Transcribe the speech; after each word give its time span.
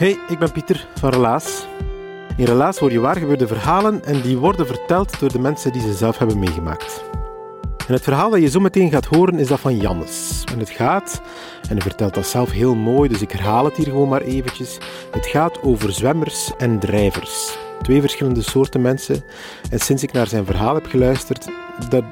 Hey, 0.00 0.18
ik 0.28 0.38
ben 0.38 0.52
Pieter 0.52 0.86
van 0.94 1.10
Relaas. 1.10 1.66
In 2.36 2.44
Relaas 2.44 2.78
hoor 2.78 2.92
je 2.92 3.00
waargebeurde 3.00 3.46
verhalen 3.46 4.04
en 4.04 4.20
die 4.20 4.36
worden 4.36 4.66
verteld 4.66 5.20
door 5.20 5.32
de 5.32 5.38
mensen 5.38 5.72
die 5.72 5.82
ze 5.82 5.92
zelf 5.92 6.18
hebben 6.18 6.38
meegemaakt. 6.38 7.04
En 7.86 7.94
het 7.94 8.02
verhaal 8.02 8.30
dat 8.30 8.40
je 8.40 8.50
zo 8.50 8.60
meteen 8.60 8.90
gaat 8.90 9.04
horen 9.04 9.38
is 9.38 9.48
dat 9.48 9.60
van 9.60 9.76
Jannes. 9.76 10.44
En 10.52 10.58
het 10.58 10.70
gaat, 10.70 11.20
en 11.62 11.72
hij 11.72 11.80
vertelt 11.80 12.14
dat 12.14 12.26
zelf 12.26 12.50
heel 12.50 12.74
mooi, 12.74 13.08
dus 13.08 13.20
ik 13.20 13.30
herhaal 13.30 13.64
het 13.64 13.76
hier 13.76 13.86
gewoon 13.86 14.08
maar 14.08 14.20
eventjes. 14.20 14.78
Het 15.10 15.26
gaat 15.26 15.62
over 15.62 15.92
zwemmers 15.92 16.50
en 16.58 16.78
drijvers. 16.78 17.58
Twee 17.82 18.00
verschillende 18.00 18.42
soorten 18.42 18.80
mensen. 18.80 19.24
En 19.70 19.78
sinds 19.78 20.02
ik 20.02 20.12
naar 20.12 20.26
zijn 20.26 20.44
verhaal 20.44 20.74
heb 20.74 20.86
geluisterd, 20.86 21.46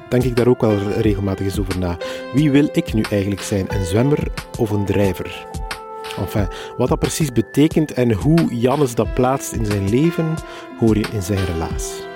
denk 0.09 0.23
ik 0.23 0.35
daar 0.35 0.47
ook 0.47 0.61
wel 0.61 0.77
regelmatig 0.97 1.45
eens 1.45 1.59
over 1.59 1.79
na. 1.79 1.97
Wie 2.33 2.51
wil 2.51 2.69
ik 2.71 2.93
nu 2.93 3.01
eigenlijk 3.09 3.41
zijn, 3.41 3.65
een 3.69 3.85
zwemmer 3.85 4.27
of 4.57 4.69
een 4.69 4.85
drijver? 4.85 5.47
Enfin, 6.17 6.47
wat 6.77 6.89
dat 6.89 6.99
precies 6.99 7.31
betekent 7.31 7.93
en 7.93 8.11
hoe 8.11 8.55
Jannes 8.55 8.95
dat 8.95 9.13
plaatst 9.13 9.51
in 9.51 9.65
zijn 9.65 9.89
leven, 9.89 10.35
hoor 10.79 10.97
je 10.97 11.07
in 11.11 11.21
zijn 11.21 11.45
relaas. 11.45 12.08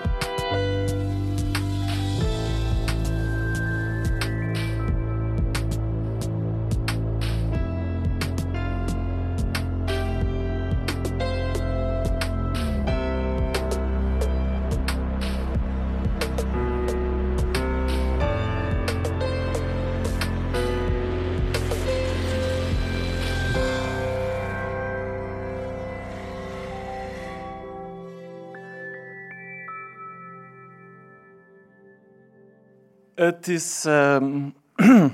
Het 33.23 33.47
is, 33.47 33.85
um, 33.85 34.53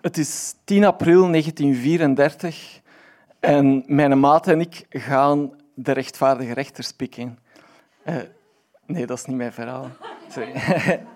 het 0.00 0.18
is 0.18 0.54
10 0.64 0.84
april 0.84 1.30
1934 1.30 2.80
en 3.40 3.84
mijn 3.86 4.20
maat 4.20 4.48
en 4.48 4.60
ik 4.60 4.86
gaan 4.88 5.56
de 5.74 5.92
rechtvaardige 5.92 6.52
rechters 6.52 6.92
pikken. 6.92 7.38
Uh, 8.06 8.16
nee, 8.86 9.06
dat 9.06 9.18
is 9.18 9.24
niet 9.24 9.36
mijn 9.36 9.52
verhaal. 9.52 9.90
Sorry. 10.28 10.52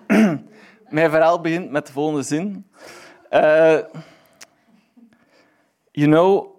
mijn 0.97 1.09
verhaal 1.09 1.41
begint 1.41 1.71
met 1.71 1.87
de 1.87 1.93
volgende 1.93 2.23
zin. 2.23 2.67
Uh, 3.31 3.79
you 5.91 6.07
know, 6.07 6.55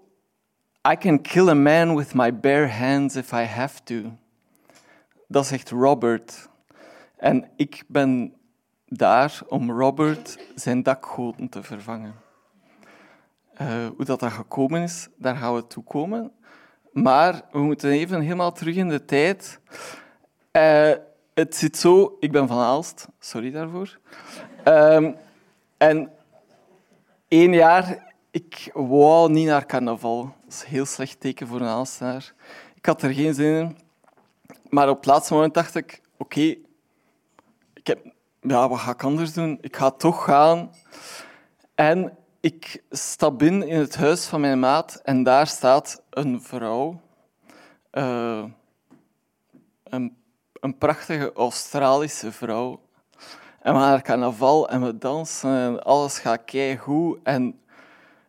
I 0.92 0.96
can 0.96 1.20
kill 1.20 1.48
a 1.48 1.54
man 1.54 1.96
with 1.96 2.14
my 2.14 2.40
bare 2.40 2.66
hands 2.66 3.16
if 3.16 3.32
I 3.32 3.42
have 3.42 3.82
to. 3.84 3.94
Dat 5.28 5.46
zegt 5.46 5.70
Robert. 5.70 6.48
En 7.16 7.50
ik 7.56 7.84
ben 7.86 8.34
daar 8.92 9.40
om 9.48 9.70
Robert 9.70 10.38
zijn 10.54 10.82
dakgoten 10.82 11.48
te 11.48 11.62
vervangen. 11.62 12.14
Uh, 13.60 13.86
hoe 13.96 14.04
dat, 14.04 14.20
dat 14.20 14.32
gekomen 14.32 14.82
is, 14.82 15.08
daar 15.16 15.36
gaan 15.36 15.54
we 15.54 15.66
toe 15.66 15.84
komen. 15.84 16.32
Maar 16.92 17.42
we 17.52 17.58
moeten 17.58 17.90
even 17.90 18.20
helemaal 18.20 18.52
terug 18.52 18.76
in 18.76 18.88
de 18.88 19.04
tijd. 19.04 19.60
Uh, 20.52 20.92
het 21.34 21.56
zit 21.56 21.76
zo, 21.76 22.16
ik 22.20 22.32
ben 22.32 22.48
van 22.48 22.58
Aalst, 22.58 23.08
sorry 23.18 23.50
daarvoor. 23.50 23.98
Um, 24.64 25.16
en 25.76 26.10
één 27.28 27.52
jaar, 27.52 28.14
ik 28.30 28.70
wou 28.74 29.30
niet 29.30 29.46
naar 29.46 29.66
carnaval. 29.66 30.22
Dat 30.22 30.52
is 30.52 30.62
een 30.62 30.68
heel 30.68 30.86
slecht 30.86 31.20
teken 31.20 31.46
voor 31.46 31.60
een 31.60 31.66
Aalstenaar. 31.66 32.32
Ik 32.74 32.86
had 32.86 33.02
er 33.02 33.12
geen 33.12 33.34
zin 33.34 33.54
in. 33.54 33.78
Maar 34.68 34.88
op 34.88 34.96
het 34.96 35.06
laatste 35.06 35.34
moment 35.34 35.54
dacht 35.54 35.74
ik, 35.74 36.00
oké, 36.16 36.54
ik 37.74 37.86
heb 37.86 38.09
ja, 38.40 38.68
wat 38.68 38.78
ga 38.78 38.90
ik 38.90 39.02
anders 39.04 39.32
doen? 39.32 39.58
Ik 39.60 39.76
ga 39.76 39.90
toch 39.90 40.24
gaan. 40.24 40.74
En 41.74 42.18
ik 42.40 42.82
stap 42.90 43.38
binnen 43.38 43.68
in 43.68 43.78
het 43.78 43.96
huis 43.96 44.26
van 44.26 44.40
mijn 44.40 44.58
maat 44.58 45.00
en 45.02 45.22
daar 45.22 45.46
staat 45.46 46.02
een 46.10 46.42
vrouw. 46.42 47.00
Uh, 47.92 48.44
een, 49.84 50.16
een 50.52 50.78
prachtige 50.78 51.32
Australische 51.32 52.32
vrouw. 52.32 52.80
En 53.60 53.72
we 53.72 53.80
gaan 53.80 53.90
naar 53.90 54.02
carnaval 54.02 54.68
en 54.68 54.84
we 54.84 54.98
dansen 54.98 55.56
en 55.56 55.82
alles 55.82 56.18
gaat 56.18 56.54
goed. 56.78 57.18
En 57.22 57.60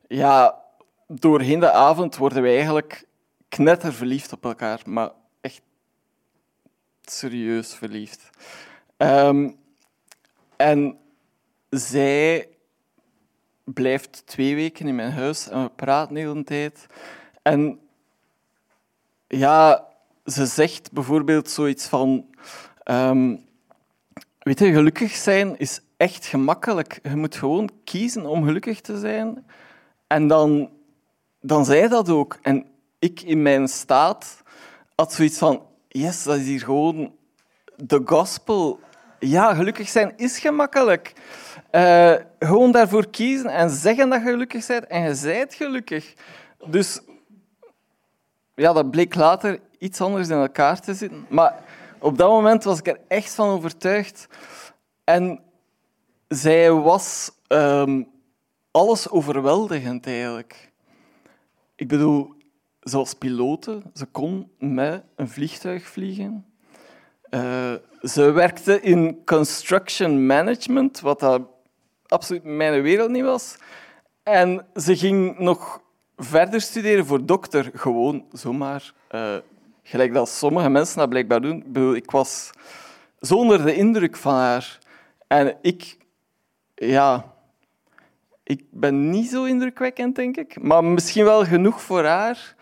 ja, 0.08 0.62
doorheen 1.08 1.60
de 1.60 1.72
avond 1.72 2.18
worden 2.18 2.42
we 2.42 2.50
eigenlijk 2.50 3.06
knetterverliefd 3.50 4.34
op 4.34 4.46
elkaar. 4.46 4.82
Maar 4.86 5.12
echt 5.42 5.62
serieus 7.02 7.74
verliefd. 7.74 8.30
Um, 8.98 9.60
en 10.62 10.98
zij 11.70 12.48
blijft 13.64 14.26
twee 14.26 14.56
weken 14.56 14.88
in 14.88 14.96
mijn 14.96 15.12
huis 15.12 15.50
en 15.50 15.64
we 15.64 15.70
praten 15.70 16.14
de 16.14 16.20
hele 16.20 16.44
tijd. 16.44 16.86
En 17.42 17.80
ja, 19.28 19.88
ze 20.26 20.46
zegt 20.46 20.92
bijvoorbeeld 20.92 21.50
zoiets 21.50 21.88
van... 21.88 22.26
Um, 22.86 23.46
weet 24.40 24.60
je, 24.60 24.72
gelukkig 24.72 25.16
zijn 25.16 25.58
is 25.58 25.82
echt 25.98 26.26
gemakkelijk. 26.26 27.00
Je 27.04 27.16
moet 27.16 27.36
gewoon 27.36 27.70
kiezen 27.84 28.26
om 28.26 28.46
gelukkig 28.46 28.82
te 28.82 29.00
zijn. 29.00 29.46
En 30.08 30.28
dan, 30.28 30.70
dan 31.40 31.66
zei 31.66 31.88
dat 31.88 32.10
ook. 32.10 32.38
En 32.42 32.66
ik 33.00 33.22
in 33.22 33.42
mijn 33.42 33.68
staat 33.68 34.44
had 34.96 35.14
zoiets 35.14 35.38
van... 35.38 35.66
Yes, 35.88 36.24
dat 36.24 36.38
is 36.38 36.46
hier 36.46 36.60
gewoon 36.60 37.16
de 37.76 38.02
gospel 38.06 38.80
ja, 39.22 39.54
gelukkig 39.54 39.90
zijn 39.90 40.14
is 40.16 40.40
gemakkelijk. 40.40 41.14
Uh, 41.72 42.14
gewoon 42.40 42.72
daarvoor 42.72 43.10
kiezen 43.10 43.50
en 43.50 43.70
zeggen 43.70 44.10
dat 44.10 44.22
je 44.22 44.30
gelukkig 44.30 44.68
bent 44.68 44.88
en 44.88 45.02
je 45.02 45.16
zijt 45.16 45.54
gelukkig. 45.54 46.14
Dus 46.66 47.02
ja, 48.56 48.74
dat 48.74 48.92
bleek 48.92 49.16
later 49.16 49.60
iets 49.78 50.02
anders 50.02 50.28
in 50.28 50.38
elkaar 50.38 50.80
te 50.80 50.94
zitten. 50.94 51.26
Maar 51.30 51.64
op 52.00 52.18
dat 52.18 52.30
moment 52.30 52.64
was 52.64 52.80
ik 52.80 52.88
er 52.88 53.00
echt 53.08 53.34
van 53.34 53.50
overtuigd. 53.50 54.28
En 55.04 55.40
zij 56.28 56.72
was 56.72 57.32
um, 57.48 58.08
alles 58.72 59.10
overweldigend 59.10 60.08
eigenlijk. 60.08 60.72
Ik 61.76 61.88
bedoel, 61.88 62.34
ze 62.82 62.98
was 62.98 63.14
pilote, 63.14 63.82
ze 63.94 64.06
kon 64.06 64.52
met 64.58 65.04
een 65.16 65.30
vliegtuig 65.30 65.88
vliegen. 65.88 66.46
Uh, 67.32 67.74
ze 68.02 68.32
werkte 68.32 68.82
in 68.82 69.22
construction 69.26 70.26
management, 70.26 71.00
wat 71.00 71.20
dat 71.20 71.42
absoluut 72.08 72.44
mijn 72.44 72.82
wereld 72.82 73.10
niet 73.10 73.24
was. 73.24 73.56
En 74.24 74.66
ze 74.76 74.96
ging 74.98 75.40
nog 75.40 75.82
verder 76.18 76.62
studeren 76.62 77.06
voor 77.06 77.26
dokter, 77.26 77.72
gewoon 77.74 78.26
zomaar. 78.32 78.94
Uh, 79.12 79.36
gelijk 79.84 80.14
dat 80.14 80.30
sommige 80.30 80.70
mensen 80.70 80.98
dat 80.98 81.10
blijkbaar 81.10 81.42
doen. 81.42 81.58
Ik, 81.58 81.74
bedoel, 81.74 81.96
ik 81.96 82.12
was 82.12 82.52
zonder 83.20 83.64
de 83.64 83.76
indruk 83.76 84.16
van 84.16 84.34
haar. 84.34 84.80
En 85.28 85.58
ik, 85.62 85.98
ja, 86.76 87.34
ik 88.44 88.64
ben 88.70 89.10
niet 89.10 89.30
zo 89.30 89.44
indrukwekkend, 89.44 90.16
denk 90.16 90.38
ik. 90.38 90.62
Maar 90.62 90.84
misschien 90.84 91.24
wel 91.24 91.46
genoeg 91.46 91.82
voor 91.82 92.04
haar. 92.04 92.56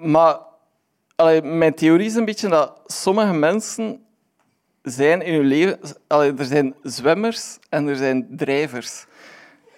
Maar 0.00 0.38
mijn 1.42 1.74
theorie 1.74 2.06
is 2.06 2.14
een 2.14 2.24
beetje 2.24 2.48
dat 2.48 2.80
sommige 2.86 3.32
mensen 3.32 4.00
zijn 4.82 5.22
in 5.22 5.34
hun 5.34 5.44
leven... 5.44 5.78
Er 6.08 6.44
zijn 6.44 6.74
zwemmers 6.82 7.58
en 7.68 7.88
er 7.88 7.96
zijn 7.96 8.26
drijvers. 8.30 9.06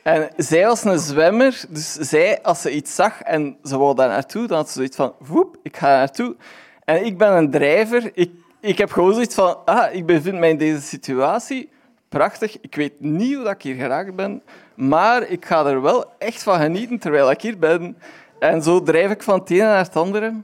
En 0.03 0.31
zij 0.37 0.67
was 0.67 0.85
een 0.85 0.99
zwemmer, 0.99 1.65
dus 1.69 1.93
zij, 1.93 2.43
als 2.43 2.61
ze 2.61 2.71
iets 2.71 2.95
zag 2.95 3.23
en 3.23 3.57
ze 3.63 3.79
wou 3.79 3.95
daar 3.95 4.09
naartoe, 4.09 4.47
dan 4.47 4.57
had 4.57 4.67
ze 4.67 4.73
zoiets 4.73 4.97
van, 4.97 5.15
woep, 5.19 5.57
ik 5.63 5.77
ga 5.77 5.87
naartoe. 5.87 6.37
En 6.85 7.05
ik 7.05 7.19
ben 7.19 7.33
een 7.33 7.51
drijver. 7.51 8.11
Ik, 8.15 8.31
ik 8.61 8.79
heb 8.79 8.91
gewoon 8.91 9.13
zoiets 9.13 9.35
van, 9.35 9.57
ah, 9.65 9.95
ik 9.95 10.07
bevind 10.07 10.39
mij 10.39 10.51
in 10.51 10.59
deze 10.59 10.81
situatie. 10.81 11.69
Prachtig. 12.09 12.61
Ik 12.61 12.75
weet 12.75 13.01
niet 13.01 13.37
hoe 13.37 13.49
ik 13.49 13.63
hier 13.63 13.75
geraakt 13.75 14.15
ben, 14.15 14.43
maar 14.75 15.23
ik 15.23 15.45
ga 15.45 15.67
er 15.67 15.83
wel 15.83 16.05
echt 16.19 16.43
van 16.43 16.61
genieten 16.61 16.99
terwijl 16.99 17.31
ik 17.31 17.41
hier 17.41 17.59
ben. 17.59 17.97
En 18.39 18.63
zo 18.63 18.83
drijf 18.83 19.11
ik 19.11 19.23
van 19.23 19.39
het 19.39 19.51
ene 19.51 19.63
naar 19.63 19.85
het 19.85 19.97
andere. 19.97 20.35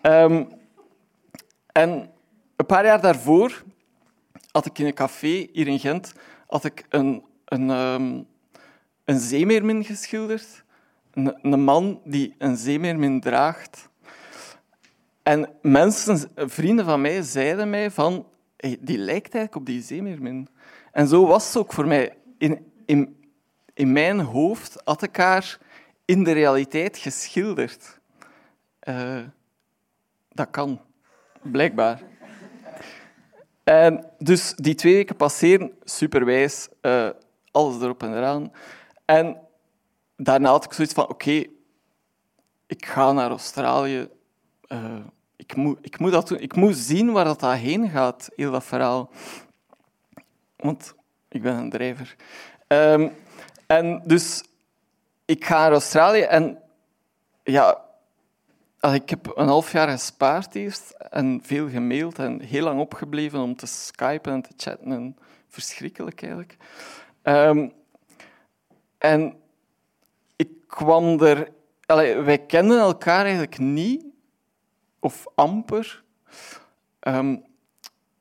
Ehm, 0.00 0.44
en 1.72 2.10
een 2.56 2.66
paar 2.66 2.84
jaar 2.84 3.00
daarvoor 3.00 3.62
had 4.50 4.66
ik 4.66 4.78
in 4.78 4.86
een 4.86 4.94
café 4.94 5.48
hier 5.52 5.66
in 5.66 5.78
Gent 5.78 6.12
had 6.46 6.64
ik 6.64 6.86
een, 6.88 7.24
een, 7.44 7.70
um, 7.70 8.26
een 9.04 9.18
zeemeermin 9.18 9.84
geschilderd. 9.84 10.64
Een, 11.10 11.38
een 11.42 11.60
man 11.60 12.00
die 12.04 12.34
een 12.38 12.56
zeemeermin 12.56 13.20
draagt. 13.20 13.88
En 15.22 15.48
mensen, 15.62 16.30
vrienden 16.34 16.84
van 16.84 17.00
mij, 17.00 17.22
zeiden 17.22 17.70
mij 17.70 17.90
van... 17.90 18.26
Die 18.80 18.98
lijkt 18.98 19.34
eigenlijk 19.34 19.54
op 19.54 19.66
die 19.66 19.82
zeemeermin. 19.82 20.48
En 20.92 21.08
zo 21.08 21.26
was 21.26 21.46
het 21.46 21.56
ook 21.56 21.72
voor 21.72 21.86
mij. 21.86 22.16
In, 22.38 22.72
in, 22.86 23.16
in 23.74 23.92
mijn 23.92 24.20
hoofd 24.20 24.80
had 24.84 25.02
ik 25.02 25.16
haar 25.16 25.58
in 26.04 26.24
de 26.24 26.32
realiteit 26.32 26.98
geschilderd. 26.98 28.00
Uh, 28.88 29.20
dat 30.38 30.50
kan, 30.50 30.80
blijkbaar. 31.42 32.02
En 33.64 34.10
dus 34.18 34.54
die 34.54 34.74
twee 34.74 34.94
weken 34.94 35.16
passeren, 35.16 35.72
superwijs, 35.84 36.68
uh, 36.82 37.08
alles 37.50 37.82
erop 37.82 38.02
en 38.02 38.16
eraan. 38.16 38.52
En 39.04 39.40
daarna 40.16 40.50
had 40.50 40.64
ik 40.64 40.72
zoiets 40.72 40.94
van, 40.94 41.08
oké, 41.08 41.44
ik 42.66 42.86
ga 42.86 43.12
naar 43.12 43.30
Australië. 43.30 44.08
Uh, 44.68 44.98
ik, 45.36 45.56
moet, 45.56 45.78
ik 45.80 45.98
moet 45.98 46.12
dat 46.12 46.28
doen. 46.28 46.38
Ik 46.38 46.56
moet 46.56 46.76
zien 46.76 47.12
waar 47.12 47.24
dat 47.24 47.40
heen 47.40 47.88
gaat, 47.88 48.28
heel 48.36 48.50
dat 48.50 48.64
verhaal. 48.64 49.10
Want 50.56 50.94
ik 51.28 51.42
ben 51.42 51.56
een 51.56 51.70
drijver. 51.70 52.16
Um, 52.68 53.12
en 53.66 54.02
dus 54.04 54.44
ik 55.24 55.44
ga 55.44 55.58
naar 55.58 55.72
Australië 55.72 56.22
en 56.22 56.62
ja, 57.42 57.87
ik 58.80 59.10
heb 59.10 59.32
een 59.34 59.48
half 59.48 59.72
jaar 59.72 59.88
gespaard 59.88 60.54
eerst 60.54 60.90
en 60.90 61.40
veel 61.42 61.68
gemaild 61.68 62.18
en 62.18 62.40
heel 62.40 62.64
lang 62.64 62.80
opgebleven 62.80 63.40
om 63.40 63.56
te 63.56 63.66
skypen 63.66 64.32
en 64.32 64.42
te 64.42 64.52
chatten. 64.56 64.92
En 64.92 65.16
verschrikkelijk 65.48 66.22
eigenlijk. 66.22 66.56
Um, 67.22 67.72
en 68.98 69.36
ik 70.36 70.50
kwam 70.66 71.20
er... 71.20 71.52
Wij 72.24 72.38
kenden 72.38 72.78
elkaar 72.78 73.22
eigenlijk 73.22 73.58
niet, 73.58 74.04
of 74.98 75.26
amper. 75.34 76.04
Um, 77.00 77.44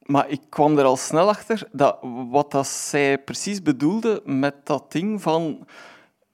maar 0.07 0.29
ik 0.29 0.41
kwam 0.49 0.77
er 0.77 0.83
al 0.83 0.97
snel 0.97 1.29
achter 1.29 1.67
dat 1.71 1.97
wat 2.29 2.51
dat 2.51 2.67
zij 2.67 3.17
precies 3.19 3.61
bedoelde 3.61 4.21
met 4.25 4.65
dat 4.65 4.91
ding 4.91 5.21
van 5.21 5.67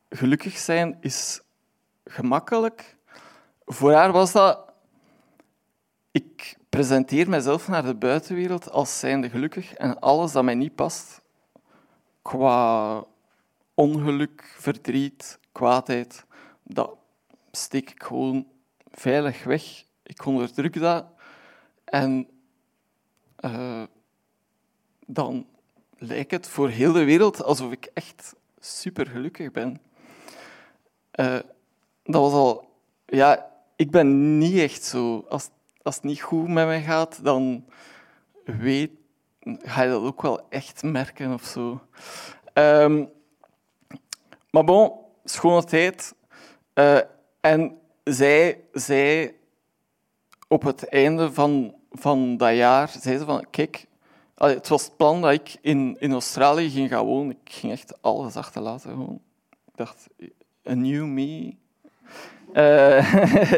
gelukkig 0.10 0.58
zijn 0.58 0.98
is 1.02 1.42
gemakkelijk. 2.06 2.98
Voor 3.66 3.94
haar 3.94 4.12
was 4.12 4.32
dat... 4.32 4.72
Ik 6.12 6.58
presenteer 6.70 7.30
mezelf 7.30 7.68
naar 7.68 7.84
de 7.84 7.96
buitenwereld 7.96 8.72
als 8.72 9.00
zijnde 9.00 9.30
gelukkig 9.30 9.74
en 9.74 10.00
alles 10.00 10.32
dat 10.32 10.44
mij 10.44 10.56
niet 10.56 10.76
past, 10.76 11.22
qua 12.22 13.04
ongeluk, 13.74 14.56
verdriet, 14.58 15.40
kwaadheid, 15.52 16.26
dat 16.64 16.96
steek 17.52 17.90
ik 17.90 18.04
gewoon 18.04 18.48
veilig 18.92 19.44
weg. 19.44 19.84
Ik 20.04 20.26
onderdruk 20.26 20.80
dat. 20.80 21.06
En 21.86 22.30
uh, 23.40 23.84
dan 25.06 25.48
lijkt 25.98 26.32
het 26.32 26.48
voor 26.48 26.70
heel 26.70 26.94
de 26.94 27.04
wereld 27.04 27.44
alsof 27.44 27.72
ik 27.72 27.86
echt 27.94 28.36
super 28.60 29.08
gelukkig 29.08 29.52
ben. 29.52 29.82
Uh, 31.16 31.40
dat 32.04 32.22
was 32.22 32.34
al... 32.34 32.72
Ja, 33.06 33.53
ik 33.76 33.92
ben 33.92 34.38
niet 34.38 34.58
echt 34.58 34.84
zo... 34.84 35.26
Als, 35.30 35.50
als 35.82 35.96
het 35.96 36.04
niet 36.04 36.22
goed 36.22 36.48
met 36.48 36.66
mij 36.66 36.82
gaat, 36.82 37.24
dan 37.24 37.66
weet, 38.46 38.92
ga 39.42 39.84
je 39.84 39.90
dat 39.90 40.02
ook 40.02 40.22
wel 40.22 40.50
echt 40.50 40.84
merken 40.84 41.34
of 41.34 41.44
zo. 41.44 41.82
Um, 42.54 43.10
maar 44.52 44.64
bon, 44.64 44.92
schone 45.24 45.64
tijd. 45.64 46.16
Uh, 46.74 47.00
en 47.42 47.78
zij, 48.04 48.62
zij 48.72 49.36
op 50.48 50.64
het 50.64 50.88
einde 50.88 51.34
van 51.34 51.76
van 51.94 52.38
dat 52.38 52.56
jaar 52.56 52.90
zei 52.90 53.18
ze 53.18 53.26
van, 53.26 53.46
kijk, 53.50 53.86
het 54.36 54.68
was 54.68 54.86
het 54.86 54.98
plan 54.98 55.22
dat 55.22 55.32
ik 55.32 55.56
in, 55.62 55.96
in 56.00 56.12
Australië 56.12 56.70
ging 56.70 56.90
gaan 56.90 57.06
wonen. 57.06 57.38
Ik 57.44 57.54
ging 57.54 57.72
echt 57.72 58.02
alles 58.02 58.36
achterlaten. 58.36 58.90
Gewoon. 58.90 59.22
Ik 59.66 59.76
dacht, 59.76 60.08
a 60.70 60.74
new 60.74 61.06
me. 61.06 61.56
Uh, 62.54 63.14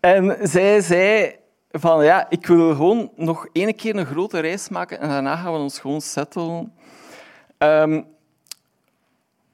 en 0.00 0.36
zij 0.48 0.80
zei 0.80 1.36
van, 1.70 2.04
ja, 2.04 2.26
ik 2.28 2.46
wil 2.46 2.74
gewoon 2.74 3.10
nog 3.16 3.46
één 3.52 3.74
keer 3.74 3.96
een 3.96 4.06
grote 4.06 4.40
reis 4.40 4.68
maken 4.68 5.00
en 5.00 5.08
daarna 5.08 5.36
gaan 5.36 5.52
we 5.52 5.58
ons 5.58 5.78
gewoon 5.78 6.00
settelen. 6.00 6.72
Um, 7.58 8.06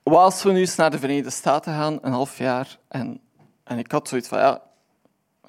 wat 0.03 0.19
als 0.19 0.43
we 0.43 0.53
nu 0.53 0.59
eens 0.59 0.77
naar 0.77 0.91
de 0.91 0.99
Verenigde 0.99 1.31
Staten 1.31 1.73
gaan, 1.73 1.99
een 2.03 2.13
half 2.13 2.39
jaar? 2.39 2.79
En, 2.89 3.21
en 3.65 3.79
ik 3.79 3.91
had 3.91 4.09
zoiets 4.09 4.29
van, 4.29 4.39
ja, 4.39 4.63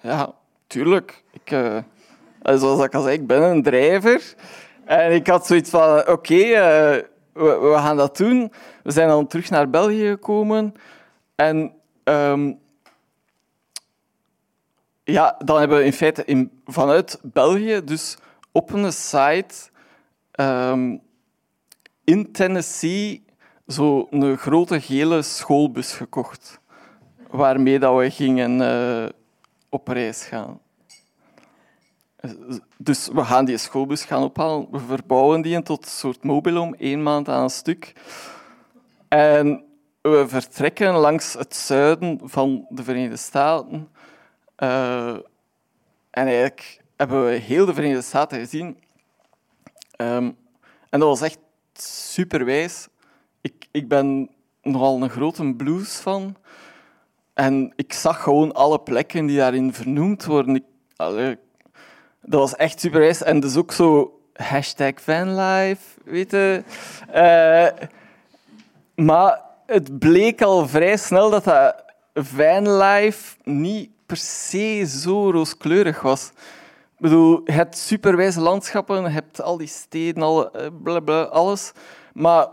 ja 0.01 0.33
tuurlijk. 0.67 1.23
Ik, 1.31 1.51
uh, 1.51 1.77
zoals 2.41 2.83
ik 2.83 2.95
al 2.95 3.01
zei, 3.01 3.13
ik 3.13 3.27
ben 3.27 3.41
een 3.41 3.63
drijver. 3.63 4.35
En 4.85 5.11
ik 5.11 5.27
had 5.27 5.47
zoiets 5.47 5.69
van, 5.69 6.07
oké, 6.07 6.33
uh, 6.33 7.03
we, 7.33 7.73
gaan 7.75 7.97
dat 7.97 8.17
doen. 8.17 8.51
We 8.83 8.91
zijn 8.91 9.07
dan 9.07 9.27
terug 9.27 9.49
naar 9.49 9.69
België 9.69 10.07
gekomen. 10.07 10.73
En 11.35 11.73
um, 12.03 12.59
ja, 15.11 15.35
dan 15.45 15.59
hebben 15.59 15.77
we 15.77 15.83
in 15.83 15.93
feite 15.93 16.25
in, 16.25 16.61
vanuit 16.65 17.19
België 17.23 17.83
dus 17.83 18.17
op 18.51 18.73
een 18.73 18.93
site 18.93 19.55
um, 20.39 21.01
in 22.03 22.31
Tennessee 22.31 23.25
zo 23.67 24.07
een 24.09 24.37
grote 24.37 24.81
gele 24.81 25.21
schoolbus 25.21 25.93
gekocht. 25.93 26.59
Waarmee 27.29 27.79
dat 27.79 27.97
we 27.97 28.11
gingen 28.11 28.59
uh, 28.59 29.09
op 29.69 29.87
reis 29.87 30.23
gaan. 30.23 30.59
Dus 32.77 33.07
we 33.07 33.25
gaan 33.25 33.45
die 33.45 33.57
schoolbus 33.57 34.03
gaan 34.03 34.23
ophalen. 34.23 34.67
We 34.71 34.79
verbouwen 34.79 35.41
die 35.41 35.63
tot 35.63 35.85
een 35.85 35.91
soort 35.91 36.23
mobilom, 36.23 36.73
één 36.73 37.03
maand 37.03 37.29
aan 37.29 37.43
een 37.43 37.49
stuk. 37.49 37.93
En 39.07 39.63
we 40.01 40.25
vertrekken 40.27 40.93
langs 40.93 41.33
het 41.33 41.55
zuiden 41.55 42.19
van 42.23 42.65
de 42.69 42.83
Verenigde 42.83 43.17
Staten. 43.17 43.89
Uh, 44.63 45.13
en 46.09 46.25
eigenlijk 46.25 46.81
hebben 46.95 47.25
we 47.25 47.31
heel 47.31 47.65
de 47.65 47.73
Verenigde 47.73 48.01
Staten 48.01 48.39
gezien. 48.39 48.79
Um, 49.97 50.37
en 50.89 50.99
dat 50.99 51.09
was 51.09 51.21
echt 51.21 51.39
superwijs. 51.81 52.87
Ik, 53.41 53.67
ik 53.71 53.87
ben 53.87 54.29
nogal 54.61 55.01
een 55.01 55.09
grote 55.09 55.53
blues 55.55 55.95
van. 55.95 56.35
En 57.33 57.73
ik 57.75 57.93
zag 57.93 58.23
gewoon 58.23 58.53
alle 58.53 58.79
plekken 58.79 59.25
die 59.25 59.37
daarin 59.37 59.73
vernoemd 59.73 60.25
worden. 60.25 60.63
Dat 62.21 62.39
was 62.39 62.55
echt 62.55 62.79
super 62.79 63.21
En 63.23 63.39
dus 63.39 63.55
ook 63.57 63.71
zo 63.71 64.19
hashtag 64.33 64.93
fanlife, 65.01 66.01
weet 66.03 66.31
je. 66.31 66.63
Uh, 67.15 67.87
maar 69.05 69.41
het 69.65 69.99
bleek 69.99 70.41
al 70.41 70.67
vrij 70.67 70.97
snel 70.97 71.29
dat 71.29 71.43
dat 71.43 71.85
fanlife 72.13 73.35
niet 73.43 73.89
per 74.07 74.17
se 74.17 74.85
zo 74.85 75.31
rooskleurig 75.31 76.01
was. 76.01 76.31
Ik 76.93 77.03
bedoel, 77.03 77.41
je 77.45 77.51
hebt 77.51 77.77
superwijze 77.77 78.41
landschappen, 78.41 79.01
je 79.01 79.09
hebt 79.09 79.41
al 79.41 79.57
die 79.57 79.67
steden, 79.67 80.23
al, 80.23 80.51
blablabla, 80.51 81.25
eh, 81.25 81.31
alles. 81.31 81.71
Maar 82.13 82.47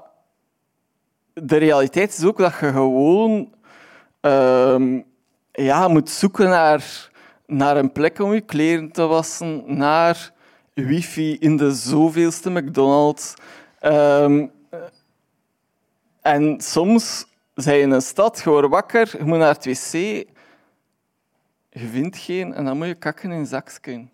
de 1.33 1.57
realiteit 1.57 2.17
is 2.19 2.25
ook 2.25 2.39
dat 2.39 2.59
je 2.61 2.73
gewoon 2.73 3.53
uh, 4.23 5.01
ja, 5.53 5.89
moet 5.89 6.11
zoeken 6.11 6.49
naar 6.49 7.13
naar 7.47 7.77
een 7.77 7.93
plek 7.93 8.19
om 8.19 8.35
je 8.35 8.41
kleren 8.41 8.93
te 8.93 9.07
wassen, 9.07 9.63
naar 9.67 10.33
wifi 10.75 11.37
in 11.39 11.57
de 11.57 11.75
zoveelste 11.75 12.51
McDonald's. 12.51 13.35
Um, 13.83 14.53
En 16.21 16.61
soms 16.61 17.27
zijn 17.55 17.81
in 17.81 17.91
een 17.91 18.03
stad, 18.03 18.43
wordt 18.43 18.69
wakker, 18.69 19.15
je 19.19 19.25
moet 19.25 19.39
naar 19.39 19.55
het 19.55 19.65
wc, 19.65 20.25
je 21.75 21.87
vindt 21.87 22.17
geen 22.17 22.55
en 22.55 22.65
dan 22.65 22.77
moet 22.77 22.87
je 22.87 22.95
kakken 22.95 23.31
in 23.31 23.47
zakje. 23.47 24.07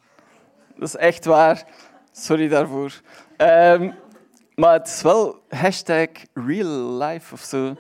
Dat 0.76 0.88
is 0.88 0.96
echt 0.96 1.24
waar. 1.24 1.64
Sorry 2.12 2.48
daarvoor. 2.48 3.00
Um, 3.36 3.94
maar 4.54 4.72
het 4.72 4.86
is 4.86 5.02
wel 5.02 5.42
hashtag 5.48 6.08
real 6.34 6.98
life 6.98 7.34
of 7.34 7.40
zo. 7.40 7.76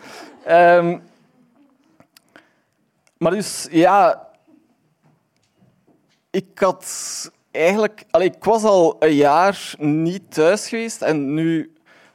Um, 0.48 1.02
maar 3.18 3.32
dus, 3.32 3.68
ja... 3.70 4.28
Ik 6.30 6.58
had 6.58 6.86
eigenlijk... 7.50 8.04
Allee, 8.10 8.30
ik 8.30 8.44
was 8.44 8.64
al 8.64 8.96
een 8.98 9.14
jaar 9.14 9.74
niet 9.78 10.34
thuis 10.34 10.68
geweest 10.68 11.02
en 11.02 11.34
nu 11.34 11.72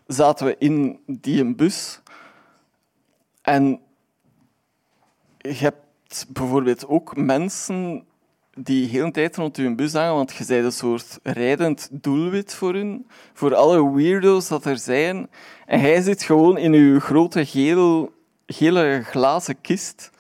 zaten 0.07 0.45
we 0.45 0.55
in 0.57 0.99
die 1.05 1.55
bus. 1.55 2.01
En 3.41 3.81
je 5.37 5.53
hebt 5.53 5.84
bijvoorbeeld 6.29 6.87
ook 6.87 7.15
mensen 7.15 8.03
die 8.53 8.87
heel 8.87 9.03
een 9.03 9.11
tijd 9.11 9.35
rond 9.35 9.57
je 9.57 9.75
bus 9.75 9.93
hangen, 9.93 10.13
want 10.13 10.33
je 10.33 10.45
bent 10.45 10.65
een 10.65 10.71
soort 10.71 11.19
rijdend 11.23 11.89
doelwit 11.91 12.53
voor 12.53 12.73
hun, 12.73 13.07
voor 13.33 13.55
alle 13.55 13.93
weirdo's 13.93 14.47
dat 14.47 14.65
er 14.65 14.77
zijn. 14.77 15.29
En 15.65 15.79
hij 15.79 16.01
zit 16.01 16.23
gewoon 16.23 16.57
in 16.57 16.73
uw 16.73 16.99
grote 16.99 17.45
gele, 17.45 18.11
gele 18.45 19.01
glazen 19.03 19.61
kist. 19.61 20.11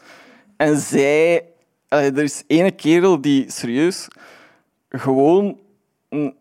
En 0.57 0.77
zij... 0.77 1.43
Er 1.87 2.23
is 2.23 2.43
ene 2.47 2.71
kerel 2.71 3.21
die 3.21 3.51
serieus 3.51 4.07
gewoon 4.89 5.59
een, 6.09 6.35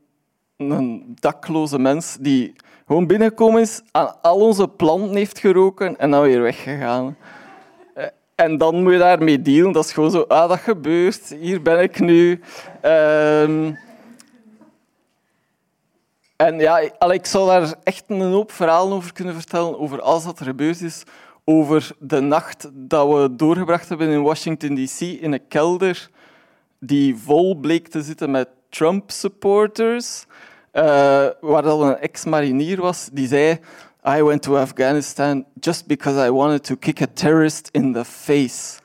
een 0.57 1.17
dakloze 1.21 1.79
mens 1.79 2.17
die 2.21 2.53
gewoon 2.87 3.07
binnengekomen 3.07 3.61
is, 3.61 3.83
aan 3.91 4.23
al 4.23 4.41
onze 4.41 4.69
planten 4.69 5.17
heeft 5.17 5.39
geroken 5.39 5.99
en 5.99 6.11
dan 6.11 6.23
weer 6.23 6.43
weggegaan. 6.43 7.17
Eh, 8.35 8.45
en 8.45 8.59
dan 8.59 8.83
moet 8.83 8.93
je 8.93 8.99
daarmee 8.99 9.43
dealen. 9.43 9.73
Dat 9.73 9.85
is 9.85 9.93
gewoon 9.93 10.11
zo, 10.11 10.21
ah, 10.21 10.49
dat 10.49 10.59
gebeurt, 10.59 11.35
hier 11.41 11.63
ben 11.63 11.83
ik 11.83 12.01
nu. 12.01 12.41
Uh, 12.85 13.73
en 16.37 16.59
ja, 16.59 16.79
ik 17.11 17.27
zou 17.27 17.47
daar 17.47 17.75
echt 17.83 18.05
een 18.07 18.21
hoop 18.21 18.53
verhalen 18.53 18.97
over 18.97 19.13
kunnen 19.13 19.35
vertellen, 19.35 19.79
over 19.79 20.01
alles 20.01 20.25
wat 20.25 20.39
er 20.39 20.47
gebeurd 20.47 20.81
is. 20.81 21.03
Over 21.45 21.91
de 21.99 22.21
nacht 22.21 22.71
dat 22.73 23.09
we 23.09 23.35
doorgebracht 23.37 23.89
hebben 23.89 24.09
in 24.09 24.23
Washington, 24.23 24.75
D.C., 24.75 25.01
in 25.01 25.33
een 25.33 25.49
kelder 25.49 26.11
die 26.79 27.17
vol 27.17 27.55
bleek 27.55 27.89
te 27.89 28.03
zitten 28.03 28.31
met 28.31 28.49
Trump-supporters. 28.69 30.25
Uh, 30.73 30.83
waar 31.41 31.63
dat 31.63 31.81
een 31.81 31.99
ex-marinier 31.99 32.81
was, 32.81 33.09
die 33.13 33.29
zei... 33.29 33.59
I 34.07 34.23
went 34.23 34.43
to 34.43 34.59
Afghanistan 34.59 35.47
just 35.61 35.87
because 35.87 36.19
I 36.19 36.31
wanted 36.31 36.65
to 36.65 36.77
kick 36.77 37.01
a 37.01 37.07
terrorist 37.07 37.71
in 37.73 37.93
the 37.93 38.05
face. 38.05 38.81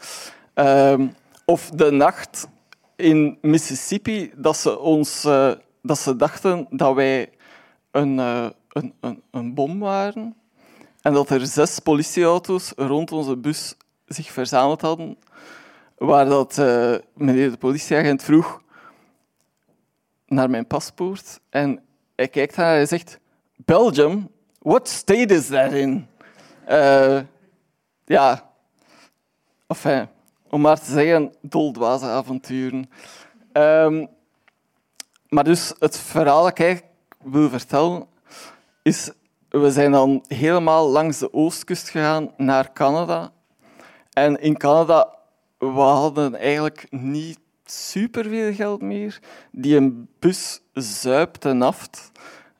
Um, 0.56 1.16
of 1.46 1.70
de 1.70 1.92
nacht 1.92 2.48
in 2.96 3.38
Mississippi, 3.42 4.32
dat 4.36 4.58
ze, 4.58 4.80
ons, 4.80 5.26
uh, 5.26 5.52
dat 5.82 6.00
ze 6.00 6.16
dachten 6.16 6.68
dat 6.70 6.96
wij 6.96 7.30
een, 7.92 8.18
uh, 8.18 8.50
een, 8.70 8.94
een, 9.00 9.22
een 9.32 9.54
bom 9.54 9.80
waren. 9.80 10.36
En 11.02 11.14
dat 11.14 11.30
er 11.30 11.46
zes 11.46 11.80
politieauto's 11.80 12.74
rond 12.76 13.12
onze 13.12 13.38
bus 13.38 13.76
zich 14.06 14.32
verzameld 14.32 14.82
hadden. 14.82 15.18
Waar 15.98 16.26
dat, 16.26 16.58
uh, 16.58 16.96
meneer 17.14 17.52
de 17.52 17.58
politieagent 17.58 18.24
vroeg 18.24 18.62
naar 20.28 20.50
mijn 20.50 20.68
paspoort 20.68 21.40
en 21.50 21.84
hij 22.16 22.28
kijkt 22.28 22.56
naar 22.56 22.70
en 22.70 22.76
hij 22.76 22.86
zegt: 22.86 23.20
Belgium, 23.56 24.30
what 24.60 24.88
state 24.88 25.34
is 25.34 25.48
that 25.48 25.72
in? 25.74 26.08
Uh, 26.70 27.22
ja, 28.06 28.51
enfin, 29.68 30.08
om 30.50 30.62
maar 30.62 30.80
te 30.80 30.92
zeggen, 30.92 31.34
doldwaze 31.42 32.06
avonturen. 32.06 32.89
Um, 33.54 34.08
maar 35.30 35.44
dus 35.44 35.74
het 35.80 35.98
verhaal 35.98 36.44
dat 36.44 36.60
ik 36.60 36.84
wil 37.24 37.50
vertellen 37.50 38.08
is, 38.84 39.12
we 39.50 39.72
zijn 39.72 39.92
dan 39.92 40.24
helemaal 40.28 40.89
langs 40.89 41.18
de 41.18 41.34
oostkust 41.34 41.89
gegaan 41.89 42.32
naar 42.38 42.74
Canada. 42.74 43.32
En 44.13 44.42
in 44.42 44.58
Canada, 44.58 45.16
we 45.58 45.66
hadden 45.66 46.36
eigenlijk 46.36 46.88
niet 46.89 47.39
superveel 47.66 48.54
geld 48.54 48.82
meer. 48.82 49.20
Die 49.51 49.75
een 49.75 50.10
bus 50.20 50.62
zuipt 50.74 51.46
en 51.46 51.62
aft. 51.62 52.12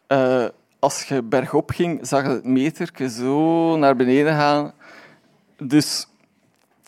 Uh, 0.08 0.46
als 0.79 1.03
je 1.03 1.24
bergop 1.24 1.71
ging, 1.71 2.07
zag 2.07 2.24
je 2.24 2.29
het 2.29 2.45
meterke 2.45 3.09
zo 3.09 3.77
naar 3.77 3.95
beneden 3.95 4.33
gaan. 4.33 4.74
Dus 5.57 6.07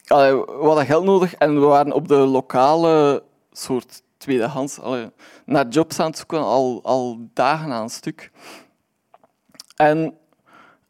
we 0.08 0.46
hadden 0.62 0.86
geld 0.86 1.04
nodig 1.04 1.36
en 1.36 1.60
we 1.60 1.66
waren 1.66 1.94
op 1.94 2.08
de 2.08 2.16
lokale 2.16 3.24
soort 3.52 4.04
tweedehands 4.18 4.80
allee, 4.80 5.10
naar 5.46 5.68
jobs 5.68 6.00
aan 6.00 6.08
het 6.08 6.18
zoeken, 6.18 6.40
al, 6.40 6.80
al 6.84 7.20
dagen 7.34 7.72
aan 7.72 7.84
een 7.84 7.90
stuk. 7.90 8.32
En 9.76 10.18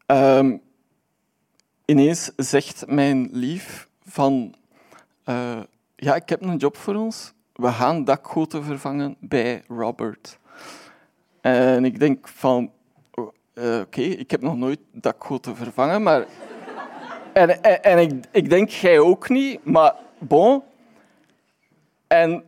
um, 0.06 0.62
ineens 1.86 2.32
zegt 2.36 2.84
mijn 2.88 3.30
lief 3.32 3.88
van... 4.06 4.56
Uh, 5.26 5.60
ja, 5.96 6.16
ik 6.16 6.30
heb 6.30 6.42
een 6.42 6.58
job 6.58 6.78
voor 6.78 6.96
ons. 6.96 7.34
We 7.54 7.72
gaan 7.72 8.04
dakgoten 8.04 8.64
vervangen 8.64 9.16
bij 9.20 9.64
Robert. 9.68 10.40
En 11.42 11.86
ik 11.86 12.00
denk 12.00 12.28
van, 12.28 12.72
uh, 13.54 13.80
oké, 13.80 14.02
ik 14.02 14.32
heb 14.32 14.42
nog 14.42 14.56
nooit 14.56 14.80
dakgoten 14.92 15.56
vervangen, 15.56 16.04
maar... 16.04 16.26
En, 17.34 17.64
en, 17.84 18.00
ik, 18.00 18.26
ik 18.32 18.50
denk, 18.50 18.70
jij 18.70 19.00
ook 19.00 19.30
niet, 19.30 19.66
maar 19.66 19.96
bon. 20.20 20.64
En 22.08 22.44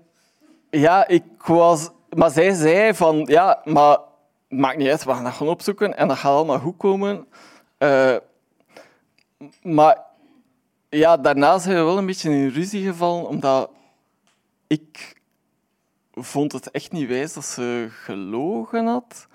ja, 0.69 1.07
ik 1.07 1.24
was... 1.38 1.89
Maar 2.10 2.29
zij 2.29 2.53
zei 2.53 2.93
van, 2.93 3.25
ja, 3.29 3.62
maar 3.63 3.98
maakt 4.48 4.77
niet 4.77 4.89
uit, 4.89 5.03
we 5.03 5.13
gaan 5.13 5.24
dat 5.24 5.33
gewoon 5.33 5.53
opzoeken 5.53 5.98
en 5.98 6.07
dat 6.07 6.17
gaat 6.17 6.31
allemaal 6.31 6.60
goed 6.60 6.77
komen. 6.77 7.27
Uh, 7.79 8.15
maar 9.62 10.01
ja, 10.89 11.17
daarna 11.17 11.60
zijn 11.60 11.75
we 11.75 11.83
wel 11.83 11.98
een 11.98 12.05
beetje 12.05 12.29
in 12.29 12.48
ruzie 12.48 12.86
gevallen, 12.86 13.27
omdat 13.27 13.69
ik 14.67 15.22
vond 16.13 16.51
het 16.51 16.72
echt 16.72 16.91
niet 16.91 17.07
wijs 17.07 17.33
dat 17.33 17.45
ze 17.45 17.88
gelogen 17.89 18.86
had 18.86 19.27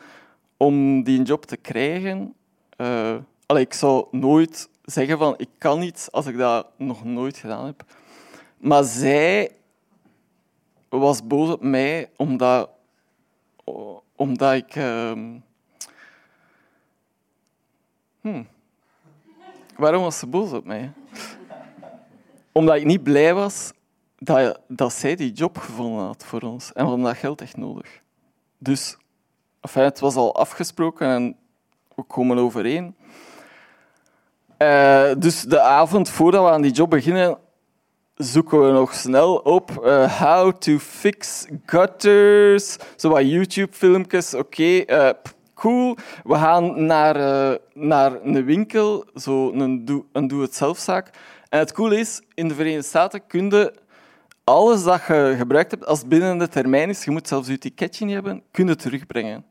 om 0.58 1.02
die 1.02 1.22
job 1.22 1.44
te 1.44 1.56
krijgen. 1.56 2.34
Uh, 2.76 3.16
ik 3.46 3.72
zou 3.72 4.06
nooit 4.10 4.68
zeggen 4.84 5.18
van 5.18 5.34
ik 5.36 5.48
kan 5.58 5.82
iets 5.82 6.12
als 6.12 6.26
ik 6.26 6.36
dat 6.36 6.66
nog 6.76 7.04
nooit 7.04 7.36
gedaan 7.36 7.66
heb. 7.66 7.84
Maar 8.58 8.84
zij 8.84 9.50
was 10.88 11.26
boos 11.26 11.50
op 11.50 11.62
mij 11.62 12.10
omdat, 12.16 12.70
omdat 14.16 14.54
ik... 14.54 14.76
Uh, 14.76 15.12
hmm. 18.20 18.46
Waarom 19.76 20.02
was 20.02 20.18
ze 20.18 20.26
boos 20.26 20.52
op 20.52 20.64
mij? 20.64 20.92
Omdat 22.52 22.76
ik 22.76 22.84
niet 22.84 23.02
blij 23.02 23.34
was 23.34 23.72
dat, 24.18 24.60
dat 24.68 24.92
zij 24.92 25.14
die 25.14 25.32
job 25.32 25.58
gevonden 25.58 26.04
had 26.04 26.24
voor 26.24 26.40
ons. 26.40 26.72
En 26.72 26.82
we 26.82 26.88
hadden 26.88 27.06
dat 27.06 27.16
geld 27.16 27.40
echt 27.40 27.56
nodig. 27.56 28.02
Dus 28.58 28.96
enfin, 29.68 29.82
het 29.82 30.00
was 30.00 30.14
al 30.14 30.34
afgesproken 30.34 31.06
en 31.06 31.36
we 31.94 32.02
komen 32.02 32.38
overeen. 32.38 32.94
Uh, 34.58 35.10
dus 35.18 35.42
de 35.42 35.60
avond 35.60 36.08
voordat 36.08 36.44
we 36.44 36.50
aan 36.50 36.62
die 36.62 36.72
job 36.72 36.90
beginnen, 36.90 37.38
zoeken 38.14 38.66
we 38.66 38.72
nog 38.72 38.94
snel 38.94 39.36
op 39.36 39.70
uh, 39.84 40.20
how 40.20 40.52
to 40.52 40.78
fix 40.78 41.46
gutters. 41.66 42.76
Zo 42.96 43.08
wat 43.08 43.30
YouTube-filmpjes. 43.30 44.34
Oké, 44.34 44.62
uh, 44.62 45.10
cool. 45.54 45.96
We 46.24 46.34
gaan 46.34 46.86
naar, 46.86 47.58
naar 47.74 48.12
een 48.22 48.44
winkel, 48.44 49.04
zo 49.14 49.52
een 49.52 50.28
doe-het-zelfzaak. 50.28 51.10
En 51.48 51.58
het 51.58 51.72
coole 51.72 51.98
is, 51.98 52.22
in 52.34 52.48
de 52.48 52.54
Verenigde 52.54 52.88
Staten 52.88 53.26
kun 53.26 53.50
je 53.50 53.74
alles 54.44 54.84
dat 54.84 55.06
je 55.06 55.34
gebruikt 55.38 55.70
hebt, 55.70 55.86
als 55.86 56.06
binnen 56.06 56.38
de 56.38 56.48
termijn 56.48 56.88
is, 56.88 57.04
je 57.04 57.10
moet 57.10 57.28
zelfs 57.28 57.48
je 57.48 57.58
ticketje 57.58 58.04
niet 58.04 58.14
hebben, 58.14 58.42
kun 58.50 58.66
je 58.66 58.76
terugbrengen. 58.76 59.44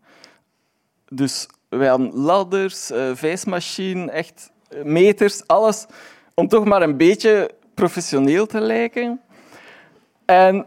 Dus 1.10 1.48
wij 1.70 1.88
hadden 1.88 2.14
ladders, 2.14 2.92
uh, 2.92 3.12
vijsmachine, 3.14 4.12
echt 4.12 4.52
eh, 4.70 4.84
meters, 4.84 5.48
alles, 5.48 5.86
om 6.34 6.48
toch 6.48 6.66
maar 6.66 6.82
een 6.82 6.98
beetje 6.98 7.52
professioneel 7.74 8.46
te 8.46 8.60
lijken. 8.60 9.22
En 10.26 10.66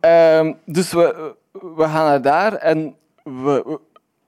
uh, 0.00 0.52
dus 0.64 0.92
we, 0.92 1.34
we 1.52 1.82
gaan 1.82 2.04
naar 2.04 2.22
daar 2.22 2.52
en 2.52 2.96
we, 3.22 3.78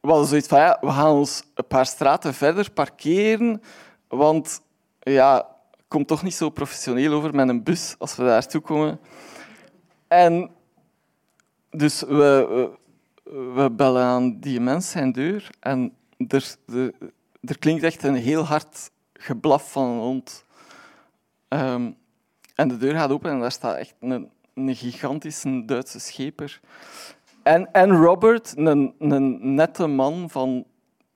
we 0.01 0.09
hadden 0.09 0.27
zoiets 0.27 0.49
van, 0.49 0.59
ja, 0.59 0.79
we 0.81 0.91
gaan 0.91 1.11
ons 1.11 1.43
een 1.55 1.67
paar 1.67 1.87
straten 1.87 2.35
verder 2.35 2.71
parkeren, 2.71 3.63
want 4.09 4.61
ja, 5.01 5.47
komt 5.89 6.09
toch 6.09 6.23
niet 6.23 6.35
zo 6.35 6.51
professioneel 6.51 7.13
over 7.13 7.35
met 7.35 7.49
een 7.49 7.63
bus 7.63 7.95
als 7.99 8.17
we 8.17 8.25
daartoe 8.25 8.61
komen. 8.61 9.01
En 10.09 10.51
dus 11.71 12.01
we, 12.01 12.71
we, 13.31 13.71
bellen 13.73 14.05
aan 14.05 14.41
die 14.41 14.61
mens 14.61 14.91
zijn 14.91 15.13
deur 15.13 15.51
en 15.61 15.93
er, 16.29 16.57
er, 17.41 17.59
klinkt 17.59 17.83
echt 17.83 18.03
een 18.03 18.15
heel 18.15 18.43
hard 18.43 18.91
geblaf 19.13 19.73
van 19.73 19.89
een 19.89 19.99
hond. 19.99 20.45
Ehm, 21.49 21.91
en 22.55 22.69
de 22.69 22.77
deur 22.77 22.95
gaat 22.95 23.11
open 23.11 23.31
en 23.31 23.41
daar 23.41 23.53
staat 23.53 23.77
echt 23.77 23.95
een, 24.01 24.31
een 24.55 24.77
gigantische 24.77 25.65
Duitse 25.65 26.01
scheper. 26.01 26.61
En, 27.43 27.73
en 27.73 27.91
Robert, 27.91 28.53
een, 28.57 28.95
een 28.99 29.55
nette 29.55 29.87
man 29.87 30.31
van 30.31 30.65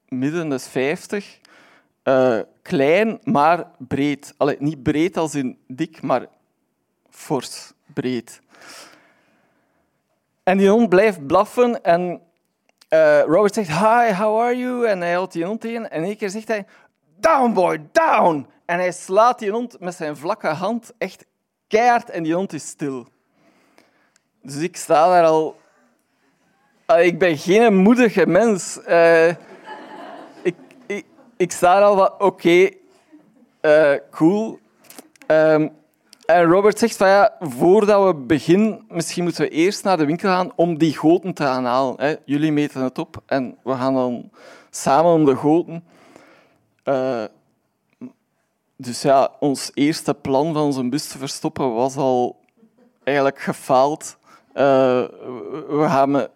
midden 0.08 0.48
de 0.48 0.58
50, 0.58 1.38
uh, 2.04 2.40
klein, 2.62 3.18
maar 3.22 3.70
breed. 3.78 4.34
Allee, 4.36 4.56
niet 4.58 4.82
breed 4.82 5.16
als 5.16 5.34
in 5.34 5.58
dik, 5.66 6.02
maar 6.02 6.26
fors, 7.10 7.72
breed. 7.94 8.40
En 10.44 10.58
die 10.58 10.68
hond 10.68 10.88
blijft 10.88 11.26
blaffen 11.26 11.82
en 11.82 12.20
uh, 12.90 13.20
Robert 13.20 13.54
zegt, 13.54 13.68
hi, 13.68 14.14
how 14.14 14.40
are 14.40 14.56
you? 14.56 14.86
En 14.86 15.00
hij 15.00 15.12
houdt 15.12 15.32
die 15.32 15.44
hond 15.44 15.60
tegen 15.60 15.90
en 15.90 16.04
één 16.04 16.16
keer 16.16 16.30
zegt 16.30 16.48
hij, 16.48 16.66
down 17.16 17.52
boy, 17.52 17.80
down! 17.92 18.46
En 18.64 18.78
hij 18.78 18.92
slaat 18.92 19.38
die 19.38 19.50
hond 19.50 19.80
met 19.80 19.94
zijn 19.94 20.16
vlakke 20.16 20.46
hand 20.46 20.92
echt 20.98 21.24
keihard 21.68 22.10
en 22.10 22.22
die 22.22 22.34
hond 22.34 22.52
is 22.52 22.66
stil. 22.66 23.06
Dus 24.42 24.56
ik 24.56 24.76
sta 24.76 25.08
daar 25.08 25.24
al... 25.24 25.56
Ik 26.96 27.18
ben 27.18 27.38
geen 27.38 27.76
moedige 27.76 28.26
mens. 28.26 28.78
Uh, 28.88 29.28
ik, 30.42 30.54
ik, 31.36 31.52
sta 31.52 31.76
er 31.76 31.82
al 31.82 31.96
van, 31.96 32.12
oké, 32.18 32.70
uh, 33.62 33.94
cool. 34.10 34.58
Um, 35.26 35.72
en 36.26 36.44
Robert 36.44 36.78
zegt 36.78 36.96
van 36.96 37.08
ja, 37.08 37.36
voordat 37.40 38.04
we 38.06 38.14
beginnen, 38.14 38.84
misschien 38.88 39.22
moeten 39.22 39.42
we 39.42 39.48
eerst 39.48 39.84
naar 39.84 39.96
de 39.96 40.04
winkel 40.06 40.28
gaan 40.28 40.52
om 40.56 40.78
die 40.78 40.96
goten 40.96 41.34
te 41.34 41.42
gaan 41.42 41.64
halen. 41.64 41.94
Hè. 41.98 42.14
Jullie 42.24 42.52
meten 42.52 42.82
het 42.82 42.98
op 42.98 43.22
en 43.26 43.56
we 43.62 43.72
gaan 43.72 43.94
dan 43.94 44.30
samen 44.70 45.12
om 45.12 45.24
de 45.24 45.34
goten. 45.34 45.84
Uh, 46.84 47.24
dus 48.76 49.02
ja, 49.02 49.30
ons 49.40 49.70
eerste 49.74 50.14
plan 50.14 50.52
van 50.52 50.62
onze 50.62 50.88
bus 50.88 51.08
te 51.08 51.18
verstoppen 51.18 51.74
was 51.74 51.96
al 51.96 52.40
eigenlijk 53.04 53.38
gefaald. 53.40 54.16
Uh, 54.54 54.62
we 55.68 55.84
gaan 55.86 56.10
met, 56.10 56.30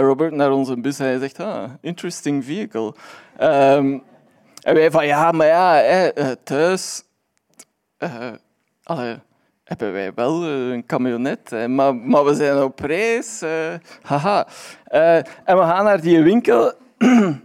Robert 0.00 0.34
naar 0.34 0.52
onze 0.52 0.80
bus 0.80 0.98
en 0.98 1.06
hij 1.06 1.18
zegt, 1.18 1.40
ah, 1.40 1.70
interesting 1.80 2.44
vehicle. 2.44 2.94
Um, 3.40 4.02
en 4.62 4.74
wij 4.74 4.90
van, 4.90 5.06
ja, 5.06 5.32
maar 5.32 5.46
ja, 5.46 5.82
eh, 5.82 6.30
thuis... 6.44 7.02
allee, 8.84 9.16
hebben 9.64 9.92
wij 9.92 10.14
wel 10.14 10.44
een 10.44 10.86
camionet, 10.86 11.68
maar, 11.68 11.96
maar 11.96 12.24
we 12.24 12.34
zijn 12.34 12.62
op 12.62 12.80
reis. 12.80 13.42
Uh, 13.42 13.74
haha. 14.02 14.46
Uh, 14.92 15.16
en 15.16 15.58
we 15.58 15.62
gaan 15.62 15.84
naar 15.84 16.00
die 16.00 16.22
winkel 16.22 16.72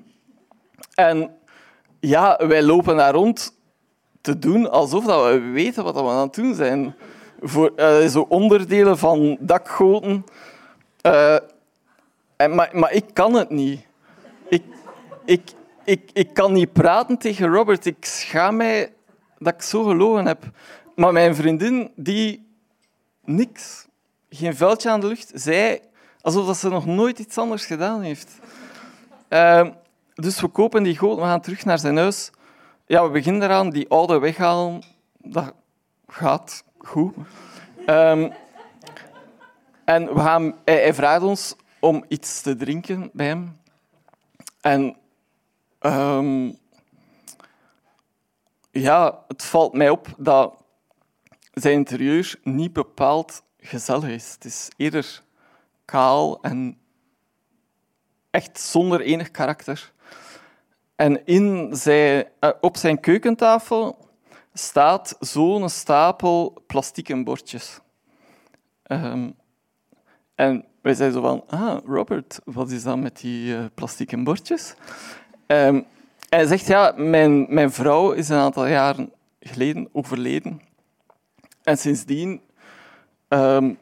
en 0.96 1.36
ja, 2.00 2.39
wij 2.48 2.63
lopen 2.63 2.98
daar 2.98 3.13
rond 3.13 3.58
te 4.22 4.39
doen 4.39 4.72
alsof 4.72 5.05
dat 5.05 5.25
we 5.25 5.39
weten 5.39 5.84
wat 5.84 5.93
we 5.93 6.01
aan 6.01 6.22
het 6.22 6.34
doen 6.34 6.55
zijn. 6.55 6.96
Voor, 7.41 7.72
uh, 7.75 8.05
zo 8.05 8.25
onderdelen 8.29 8.98
van 8.98 9.38
dakgoten. 9.39 10.25
en, 12.36 12.55
maar, 12.55 12.69
maar 12.74 12.93
ik 12.93 13.05
kan 13.13 13.34
het 13.34 13.50
niet. 13.50 13.86
Ik, 14.50 14.63
ik, 15.25 15.51
ik, 15.84 16.10
ik 16.13 16.34
kan 16.34 16.53
niet 16.53 16.74
praten 16.74 17.17
tegen 17.17 17.48
Robert. 17.48 17.86
Ik 17.86 18.05
schaam 18.05 18.55
mij 18.55 18.93
dat 19.38 19.53
ik 19.53 19.62
zo 19.62 19.84
gelogen 19.84 20.25
heb. 20.25 20.43
Maar 21.00 21.13
mijn 21.13 21.36
vriendin, 21.36 21.91
die 21.96 22.48
niks, 23.24 23.88
geen 24.29 24.56
vuiltje 24.56 24.89
aan 24.89 25.00
de 25.00 25.08
lucht, 25.08 25.32
zei 25.34 25.79
alsof 26.22 26.58
ze 26.58 26.70
nog 26.70 26.86
nooit 26.86 27.20
iets 27.20 27.38
anders 27.38 27.65
gedaan 27.65 28.01
heeft. 28.01 28.39
Uh, 29.29 29.68
dus 30.13 30.41
we 30.41 30.48
kopen 30.48 30.84
die 30.84 30.98
goot, 30.98 31.18
we 31.18 31.24
gaan 31.24 31.41
terug 31.41 31.65
naar 31.65 31.79
zijn 31.79 31.98
huis. 31.98 32.32
Ja, 32.86 33.03
we 33.03 33.10
beginnen 33.10 33.41
eraan, 33.41 33.70
die 33.70 33.89
oude 33.89 34.20
weghalen. 34.20 34.82
Dat 35.18 35.53
gaat 36.08 36.63
goed. 36.77 37.13
Um, 37.88 38.34
en 39.86 40.13
we 40.13 40.19
gaan, 40.19 40.56
hij, 40.65 40.93
vraagt 40.93 41.23
ons 41.23 41.56
om 41.80 42.06
iets 42.08 42.41
te 42.41 42.56
drinken 42.56 43.10
bij 43.13 43.26
hem. 43.26 43.60
En 44.62 44.95
um, 45.80 46.58
ja, 48.71 49.23
het 49.28 49.43
valt 49.43 49.73
mij 49.73 49.89
op 49.89 50.08
dat 50.17 50.67
zijn 51.62 51.74
interieur 51.74 52.39
niet 52.43 52.74
bepaald 52.74 53.43
gezellig 53.58 54.10
is. 54.10 54.32
Het 54.34 54.45
is 54.45 54.69
eerder 54.78 55.24
kaal 55.86 56.41
en 56.41 56.78
echt 58.32 58.60
zonder 58.60 59.02
enig 59.02 59.32
karakter. 59.32 59.91
En 60.95 61.26
in 61.26 61.76
zijn, 61.76 62.26
eh, 62.39 62.50
op 62.62 62.78
zijn 62.78 63.00
keukentafel 63.00 64.08
staat 64.54 65.15
zo'n 65.19 65.69
stapel 65.69 66.63
plastieke 66.67 67.24
bordjes. 67.24 67.80
Um, 68.91 69.36
en 70.36 70.65
wij 70.82 70.93
zeiden 70.93 71.22
zo 71.22 71.28
van, 71.28 71.43
ah, 71.48 71.78
Robert, 71.86 72.39
wat 72.45 72.72
is 72.72 72.84
dat 72.84 72.98
met 72.98 73.19
die 73.19 73.54
uh, 73.54 73.65
plastieke 73.74 74.24
bordjes? 74.24 74.74
Um, 75.48 75.86
hij 76.30 76.45
zegt, 76.45 76.67
ja, 76.67 76.93
mijn, 76.98 77.54
mijn 77.54 77.72
vrouw 77.72 78.12
is 78.12 78.30
een 78.30 78.38
aantal 78.38 78.67
jaren 78.67 79.12
geleden 79.39 79.89
overleden. 79.91 80.62
En 81.69 81.77
sindsdien, 81.77 82.41
um, 83.27 83.77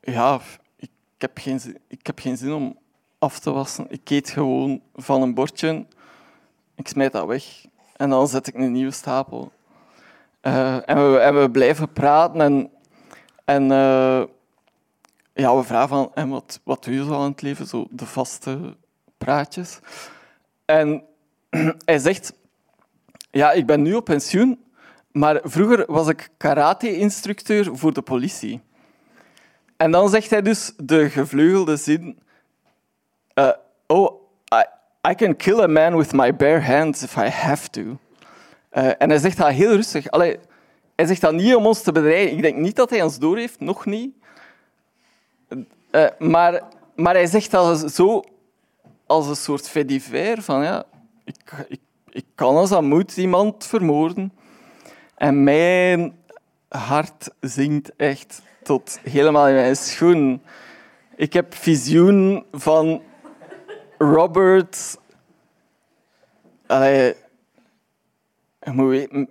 ja, 0.00 0.40
ik 0.76 0.90
heb, 1.18 1.38
geen, 1.38 1.60
ik 1.88 2.06
heb 2.06 2.18
geen 2.18 2.36
zin 2.36 2.52
om 2.52 2.78
af 3.18 3.38
te 3.38 3.50
wassen. 3.50 3.86
Ik 3.88 4.10
eet 4.10 4.30
gewoon 4.30 4.80
van 4.94 5.22
een 5.22 5.34
bordje, 5.34 5.86
ik 6.74 6.88
smijt 6.88 7.12
dat 7.12 7.26
weg 7.26 7.64
en 7.96 8.10
dan 8.10 8.28
zet 8.28 8.46
ik 8.46 8.54
een 8.54 8.72
nieuwe 8.72 8.90
stapel. 8.90 9.52
Uh, 10.42 10.88
en, 10.88 11.12
we, 11.12 11.32
we 11.40 11.50
blijven 11.50 11.92
praten 11.92 12.40
en, 12.40 12.70
en 13.44 13.62
uh, 13.62 14.22
ja, 15.34 15.56
we 15.56 15.62
vragen 15.62 15.88
van, 15.88 16.28
wat, 16.28 16.60
wat 16.64 16.84
doe 16.84 16.94
je 16.94 17.04
zo 17.04 17.14
aan 17.14 17.30
het 17.30 17.42
leven? 17.42 17.66
Zo 17.66 17.86
de 17.90 18.06
vaste 18.06 18.76
praatjes. 19.18 19.78
En 20.64 21.04
hij 21.84 21.98
zegt, 21.98 22.32
ja, 23.30 23.52
ik 23.52 23.66
ben 23.66 23.82
nu 23.82 23.94
op 23.94 24.04
pensioen, 24.04 24.58
maar 25.12 25.40
vroeger 25.42 25.84
was 25.86 26.08
ik 26.08 26.28
karate-instructeur 26.36 27.76
voor 27.76 27.92
de 27.92 28.02
politie. 28.02 28.60
En 29.76 29.90
dan 29.90 30.08
zegt 30.08 30.30
hij 30.30 30.42
dus 30.42 30.72
de 30.76 31.10
gevleugelde 31.10 31.76
zin... 31.76 32.18
Uh, 33.34 33.50
oh, 33.86 34.22
I, 34.54 34.64
I 35.10 35.14
can 35.14 35.36
kill 35.36 35.60
a 35.60 35.66
man 35.66 35.96
with 35.96 36.12
my 36.12 36.36
bare 36.36 36.60
hands 36.60 37.02
if 37.02 37.16
I 37.16 37.28
have 37.28 37.70
to. 37.70 37.80
Uh, 37.80 38.92
en 38.98 39.08
hij 39.08 39.18
zegt 39.18 39.36
dat 39.36 39.48
heel 39.48 39.74
rustig. 39.74 40.10
Allee, 40.10 40.38
hij 40.94 41.06
zegt 41.06 41.20
dat 41.20 41.32
niet 41.32 41.54
om 41.54 41.66
ons 41.66 41.82
te 41.82 41.92
bedreigen. 41.92 42.36
Ik 42.36 42.42
denk 42.42 42.56
niet 42.56 42.76
dat 42.76 42.90
hij 42.90 43.02
ons 43.02 43.18
door 43.18 43.36
heeft, 43.36 43.60
nog 43.60 43.86
niet. 43.86 44.14
Uh, 45.90 46.06
maar, 46.18 46.62
maar 46.94 47.14
hij 47.14 47.26
zegt 47.26 47.50
dat 47.50 47.92
zo 47.92 48.24
als 49.06 49.28
een 49.28 49.36
soort 49.36 49.68
fait 49.68 49.88
divers 49.88 50.44
van 50.44 50.62
ja, 50.62 50.84
ik, 51.24 51.66
ik, 51.68 51.80
ik 52.10 52.24
kan 52.34 52.56
als 52.56 52.70
dat 52.70 52.82
moet 52.82 53.16
iemand 53.16 53.66
vermoorden. 53.66 54.32
En 55.22 55.42
mijn 55.42 56.16
hart 56.68 57.30
zingt 57.40 57.96
echt 57.96 58.42
tot 58.62 59.00
helemaal 59.02 59.48
in 59.48 59.54
mijn 59.54 59.76
schoen. 59.76 60.42
Ik 61.16 61.32
heb 61.32 61.54
visioen 61.54 62.44
van 62.52 63.02
Robert. 63.98 64.98
Allee, 66.66 67.14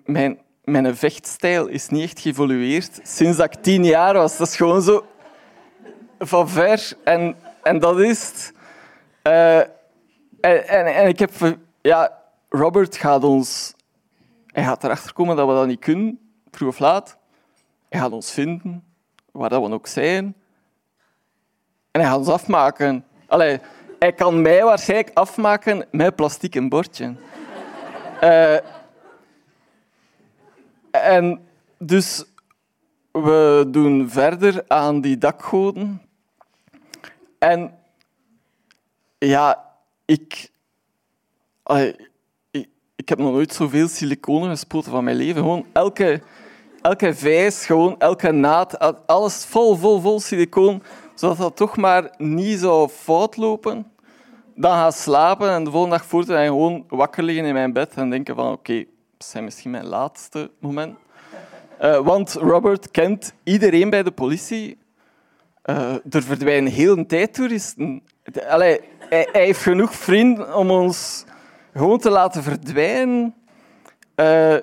mijn, 0.06 0.39
mijn 0.63 0.95
vechtstijl 0.95 1.67
is 1.67 1.88
niet 1.88 2.04
echt 2.04 2.19
geëvolueerd 2.19 2.99
sinds 3.04 3.38
dat 3.38 3.54
ik 3.54 3.62
tien 3.62 3.84
jaar 3.84 4.13
was. 4.13 4.38
Dat 4.38 4.47
is 4.47 4.56
gewoon 4.56 4.82
zo 4.82 5.06
van 6.19 6.49
ver. 6.49 6.93
En, 7.04 7.36
en 7.63 7.80
dat 7.80 7.99
is. 7.99 8.51
Uh, 9.23 9.58
en, 9.58 10.67
en, 10.67 10.86
en 10.86 11.08
ik 11.08 11.19
heb... 11.19 11.32
Ja, 11.82 12.21
Robert 12.49 12.97
gaat 12.97 13.23
ons 13.23 13.73
hij 14.52 14.64
gaat 14.64 14.84
erachter 14.84 15.14
komen 15.14 15.36
dat 15.36 15.48
we 15.48 15.54
dat 15.54 15.68
niet 15.68 15.80
kunnen, 15.80 16.20
vroeg 16.52 16.70
of 16.70 16.80
laat. 16.80 17.18
Hij 17.90 18.00
gaat 18.00 18.12
ons 18.12 18.32
vinden, 18.32 18.84
waar 19.32 19.50
dat 19.50 19.68
we 19.68 19.74
ook 19.74 19.88
zijn. 19.88 20.36
En 21.92 22.02
hij 22.02 22.10
gaat 22.10 22.18
ons 22.18 22.28
afmaken. 22.28 23.06
Allee, 23.28 23.60
hij 24.00 24.14
kan 24.14 24.42
mij 24.42 24.64
waarschijnlijk 24.64 25.18
afmaken 25.18 25.88
met 25.92 26.16
plastic 26.16 26.56
en 26.56 26.70
bordje. 26.70 27.16
uh, 28.24 28.56
en 31.18 31.48
dus 31.78 32.26
we 33.12 33.68
doen 33.68 34.10
verder 34.10 34.64
aan 34.68 35.02
die 35.02 35.18
dakgoden. 35.18 36.02
En 37.40 37.80
ja, 39.18 39.76
ik... 40.06 40.50
ik 43.02 43.10
heb 43.10 43.18
nog 43.18 43.32
nooit 43.32 43.54
zoveel 43.54 43.88
siliconen 43.88 44.50
gespoten 44.50 44.92
van 44.92 45.04
mijn 45.04 45.16
leven. 45.16 45.42
Gewoon 45.42 45.66
elke, 45.72 46.22
elke 46.82 47.14
vijs, 47.16 47.66
gewoon 47.66 47.96
elke 48.00 48.32
naad, 48.32 48.80
alles 49.08 49.46
vol, 49.46 49.76
vol, 49.76 50.00
vol 50.00 50.20
silicoon, 50.20 50.84
zodat 51.16 51.38
dat 51.38 51.56
toch 51.56 51.78
maar 51.78 52.14
niet 52.18 52.60
zou 52.60 52.90
fout 52.90 53.38
lopen. 53.38 53.92
Dan 54.56 54.72
gaan 54.72 54.92
slapen 54.92 55.50
en 55.50 55.64
de 55.64 55.72
volgende 55.72 55.98
dag 55.98 56.06
voort 56.06 56.26
gewoon 56.26 56.86
wakker 56.88 57.24
liggen 57.24 57.46
in 57.46 57.54
mijn 57.54 57.74
bed 57.74 57.94
en 57.94 58.10
denken 58.10 58.36
van 58.36 58.52
oké, 58.52 58.86
zijn 59.18 59.44
misschien 59.44 59.72
mijn 59.72 59.86
laatste 59.88 60.52
moment. 60.60 60.96
Uh, 61.82 62.00
want 62.00 62.34
Robert 62.34 62.92
kent 62.92 63.34
iedereen 63.44 63.90
bij 63.90 64.04
de 64.04 64.12
politie. 64.12 64.78
Uh, 65.66 65.94
er 66.10 66.24
verdwijnen 66.24 66.72
heel 66.72 66.98
een 66.98 67.08
tijd 67.08 67.34
toeristen. 67.34 68.04
Allee, 68.48 68.80
hij, 68.98 69.28
hij, 69.32 69.44
heeft 69.44 69.62
genoeg 69.62 69.94
vrienden 69.94 70.56
om 70.56 70.72
ons 70.72 71.26
gewoon 71.74 72.00
te 72.00 72.10
laten 72.10 72.44
verdwijnen. 72.44 73.36
Uh, 74.16 74.58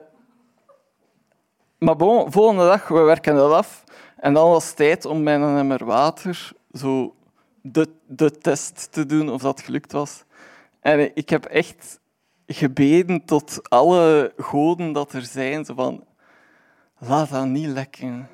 maar 1.79 1.97
bon, 1.97 2.33
volgende 2.33 2.65
dag, 2.65 2.89
we 2.89 3.01
werken 3.01 3.35
dat 3.35 3.53
af. 3.53 3.85
En 4.17 4.35
dan 4.35 4.49
was 4.49 4.67
het 4.67 4.77
tijd 4.77 5.05
om 5.05 5.23
met 5.23 5.41
een 5.41 5.57
emmer 5.57 5.85
water 5.85 6.53
zo 6.73 7.15
de, 7.63 7.89
de 8.07 8.31
test 8.31 8.93
te 8.93 9.07
doen 9.07 9.31
of 9.31 9.43
dat 9.43 9.61
gelukt 9.61 9.93
was. 9.93 10.25
En 10.81 11.17
ik 11.17 11.29
heb 11.29 11.45
echt 11.45 12.01
gebeden 12.47 13.25
tot 13.25 13.71
alle 13.71 14.33
goden 14.37 14.93
dat 14.93 15.13
er 15.13 15.23
zijn. 15.23 15.65
Zo 15.65 15.75
van, 15.75 16.05
laat 16.99 17.31
dat 17.31 17.47
niet 17.47 17.69
lekken. 17.69 18.29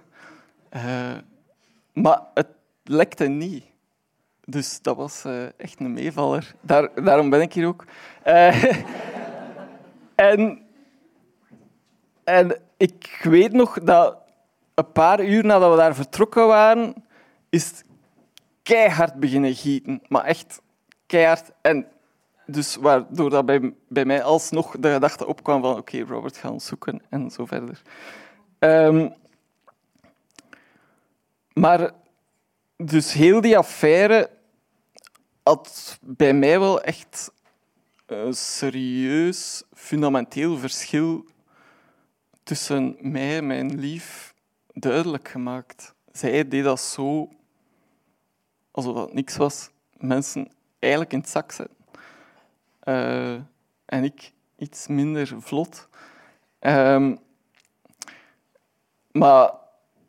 Uh, 0.76 1.12
maar 1.92 2.22
het 2.34 2.48
lekte 2.82 3.26
niet. 3.26 3.64
Dus 4.46 4.82
dat 4.82 4.96
was 4.96 5.24
uh, 5.26 5.42
echt 5.56 5.80
een 5.80 5.92
meevaller. 5.92 6.54
Daar, 6.60 7.04
daarom 7.04 7.30
ben 7.30 7.40
ik 7.40 7.52
hier 7.52 7.66
ook. 7.66 7.84
Uh, 8.26 8.64
en, 10.14 10.62
en 12.24 12.60
ik 12.76 13.20
weet 13.22 13.52
nog 13.52 13.78
dat 13.78 14.16
een 14.74 14.92
paar 14.92 15.24
uur 15.24 15.44
nadat 15.44 15.70
we 15.70 15.76
daar 15.76 15.94
vertrokken 15.94 16.46
waren, 16.46 16.94
is 17.48 17.68
het 17.68 17.84
keihard 18.62 19.14
beginnen 19.14 19.54
gieten. 19.54 20.02
Maar 20.08 20.24
echt 20.24 20.60
keihard. 21.06 21.52
En 21.60 21.86
dus 22.46 22.76
waardoor 22.76 23.30
dat 23.30 23.46
bij, 23.46 23.74
bij 23.88 24.04
mij 24.04 24.22
alsnog 24.22 24.76
de 24.78 24.92
gedachte 24.92 25.26
opkwam 25.26 25.62
van 25.62 25.76
oké, 25.76 26.00
Robert, 26.00 26.36
gaan 26.36 26.60
zoeken 26.60 27.02
en 27.08 27.30
zo 27.30 27.46
verder. 27.46 27.82
Um, 28.58 29.14
maar 31.52 31.92
dus 32.76 33.12
heel 33.12 33.40
die 33.40 33.58
affaire 33.58 34.30
had 35.42 35.98
bij 36.00 36.34
mij 36.34 36.60
wel 36.60 36.82
echt 36.82 37.32
een 38.06 38.34
serieus, 38.34 39.62
fundamenteel 39.72 40.58
verschil 40.58 41.24
tussen 42.42 42.96
mij 43.00 43.36
en 43.36 43.46
mijn 43.46 43.78
lief 43.78 44.34
duidelijk 44.72 45.28
gemaakt. 45.28 45.94
Zij 46.12 46.48
deed 46.48 46.64
dat 46.64 46.80
zo 46.80 47.28
alsof 48.70 48.94
dat 48.94 49.12
niks 49.12 49.36
was, 49.36 49.70
mensen 49.96 50.52
eigenlijk 50.78 51.12
in 51.12 51.18
het 51.18 51.28
zak 51.28 51.52
zetten. 51.52 51.76
Uh, 52.84 53.34
en 53.84 54.04
ik 54.04 54.32
iets 54.56 54.86
minder 54.86 55.34
vlot. 55.38 55.88
Um, 56.60 57.18
maar 59.10 59.50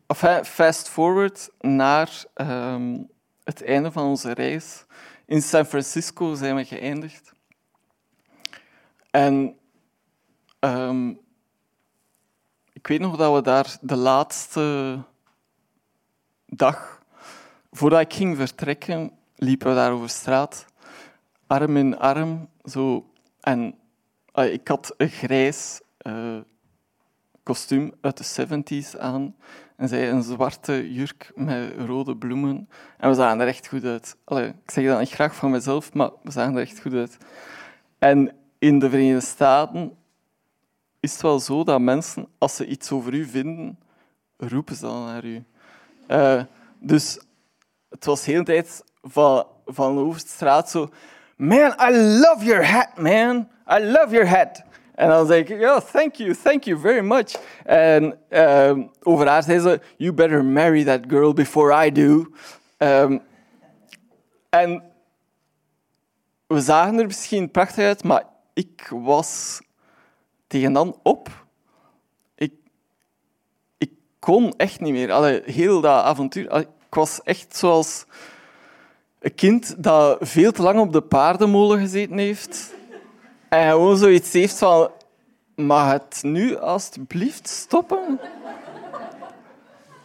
enfin, 0.06 0.44
fast 0.44 0.88
forward 0.88 1.50
naar 1.60 2.24
um, 2.34 3.08
het 3.44 3.64
einde 3.64 3.92
van 3.92 4.06
onze 4.06 4.32
reis. 4.32 4.84
In 5.26 5.42
San 5.42 5.64
Francisco 5.64 6.34
zijn 6.34 6.56
we 6.56 6.64
geëindigd. 6.64 7.32
En 9.10 9.56
um, 10.60 11.20
ik 12.72 12.86
weet 12.86 13.00
nog 13.00 13.16
dat 13.16 13.34
we 13.34 13.42
daar 13.42 13.76
de 13.80 13.96
laatste 13.96 14.98
dag, 16.46 17.02
voordat 17.70 18.00
ik 18.00 18.12
ging 18.12 18.36
vertrekken, 18.36 19.10
liepen 19.36 19.68
we 19.68 19.74
daar 19.74 19.92
over 19.92 20.08
straat, 20.08 20.66
arm 21.46 21.76
in 21.76 21.98
arm. 21.98 22.48
Zo. 22.64 23.10
En 23.40 23.78
ik 24.34 24.68
had 24.68 24.94
een 24.96 25.08
grijs 25.08 25.80
uh, 26.02 26.40
kostuum 27.42 27.92
uit 28.00 28.16
de 28.16 28.46
70s 28.46 28.98
aan 28.98 29.34
en 29.76 29.88
zij 29.88 30.10
een 30.10 30.22
zwarte 30.22 30.92
jurk 30.92 31.32
met 31.34 31.72
rode 31.86 32.16
bloemen. 32.16 32.68
En 32.98 33.08
we 33.08 33.14
zagen 33.14 33.40
er 33.40 33.46
echt 33.46 33.68
goed 33.68 33.84
uit. 33.84 34.16
Ik 34.64 34.70
zeg 34.70 34.86
dat 34.86 34.98
niet 34.98 35.10
graag 35.10 35.34
van 35.34 35.50
mezelf, 35.50 35.92
maar 35.92 36.10
we 36.22 36.30
zagen 36.30 36.54
er 36.54 36.60
echt 36.60 36.80
goed 36.80 36.94
uit. 36.94 37.16
En 37.98 38.32
in 38.58 38.78
de 38.78 38.90
Verenigde 38.90 39.26
Staten 39.26 39.96
is 41.00 41.12
het 41.12 41.22
wel 41.22 41.40
zo 41.40 41.64
dat 41.64 41.80
mensen, 41.80 42.28
als 42.38 42.56
ze 42.56 42.66
iets 42.66 42.92
over 42.92 43.14
u 43.14 43.24
vinden, 43.24 43.78
roepen 44.36 44.76
ze 44.76 44.82
dan 44.82 45.04
naar 45.04 45.24
u. 45.24 45.44
Uh, 46.08 46.42
dus 46.78 47.20
het 47.88 48.04
was 48.04 48.24
de 48.24 48.30
hele 48.30 48.44
tijd 48.44 48.84
van, 49.02 49.46
van 49.66 49.94
de 49.94 50.00
Hoofdstraat 50.00 50.70
zo... 50.70 50.88
Man, 51.36 51.74
I 51.80 51.90
love 51.96 52.44
your 52.44 52.70
hat, 52.70 52.96
man. 52.96 53.48
I 53.68 53.84
love 53.84 54.08
your 54.10 54.28
hat. 54.28 54.62
En 54.96 55.08
dan 55.08 55.26
zei 55.26 55.40
ik, 55.40 55.62
oh, 55.62 55.78
thank 55.78 56.14
you, 56.14 56.34
thank 56.42 56.64
you 56.64 56.78
very 56.78 57.04
much. 57.04 57.34
En 57.64 58.18
um, 58.28 58.90
over 59.02 59.26
haar 59.28 59.42
zei 59.42 59.60
ze, 59.60 59.80
you 59.96 60.12
better 60.12 60.44
marry 60.44 60.84
that 60.84 61.00
girl 61.08 61.32
before 61.32 61.86
I 61.86 61.92
do. 61.92 62.26
Um, 62.78 63.22
en 64.48 64.82
we 66.46 66.60
zagen 66.60 66.98
er 66.98 67.06
misschien 67.06 67.50
prachtig 67.50 67.84
uit, 67.84 68.04
maar 68.04 68.24
ik 68.52 68.88
was 68.90 69.60
tegen 70.46 70.72
dan 70.72 70.98
op. 71.02 71.46
Ik, 72.34 72.52
ik 73.78 73.90
kon 74.18 74.54
echt 74.56 74.80
niet 74.80 74.92
meer. 74.92 75.12
Allee, 75.12 75.42
heel 75.44 75.80
dat 75.80 76.02
avontuur. 76.02 76.56
Ik 76.56 76.68
was 76.90 77.22
echt 77.22 77.56
zoals 77.56 78.04
een 79.18 79.34
kind 79.34 79.82
dat 79.82 80.18
veel 80.20 80.52
te 80.52 80.62
lang 80.62 80.80
op 80.80 80.92
de 80.92 81.02
paardenmolen 81.02 81.78
gezeten 81.78 82.18
heeft. 82.18 82.74
En 83.48 83.70
gewoon 83.70 83.96
zoiets 83.96 84.32
heeft 84.32 84.58
van... 84.58 84.90
Mag 85.54 85.92
het 85.92 86.18
nu 86.22 86.56
alstublieft 86.56 87.48
stoppen? 87.48 88.20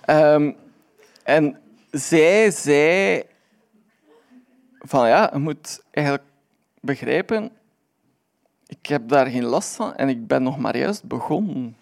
um, 0.05 0.55
en 1.23 1.59
zij 1.91 2.51
zei... 2.51 3.23
Van 4.79 5.07
ja, 5.07 5.29
je 5.33 5.39
moet 5.39 5.83
eigenlijk 5.91 6.27
begrijpen 6.81 7.51
ik 8.71 8.85
heb 8.85 9.09
daar 9.09 9.25
geen 9.25 9.45
last 9.45 9.75
van 9.75 9.95
en 9.95 10.09
ik 10.09 10.27
ben 10.27 10.43
nog 10.43 10.57
maar 10.57 10.77
juist 10.77 11.03
begonnen. 11.03 11.77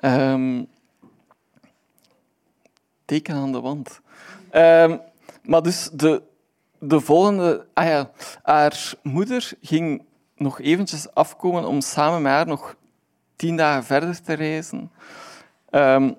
Um, 0.00 0.66
teken 3.04 3.34
aan 3.34 3.52
de 3.52 3.60
wand. 3.60 4.00
Um, 4.52 5.00
maar 5.42 5.62
dus 5.62 5.88
de, 5.92 6.22
de 6.78 7.00
volgende... 7.00 7.66
Ah 7.72 7.86
ja, 7.86 8.10
haar 8.42 8.94
moeder 9.02 9.52
ging 9.60 10.05
nog 10.36 10.60
eventjes 10.60 11.14
afkomen 11.14 11.64
om 11.64 11.80
samen 11.80 12.22
met 12.22 12.32
haar 12.32 12.46
nog 12.46 12.76
tien 13.36 13.56
dagen 13.56 13.84
verder 13.84 14.22
te 14.22 14.32
reizen. 14.32 14.92
Um, 15.70 16.16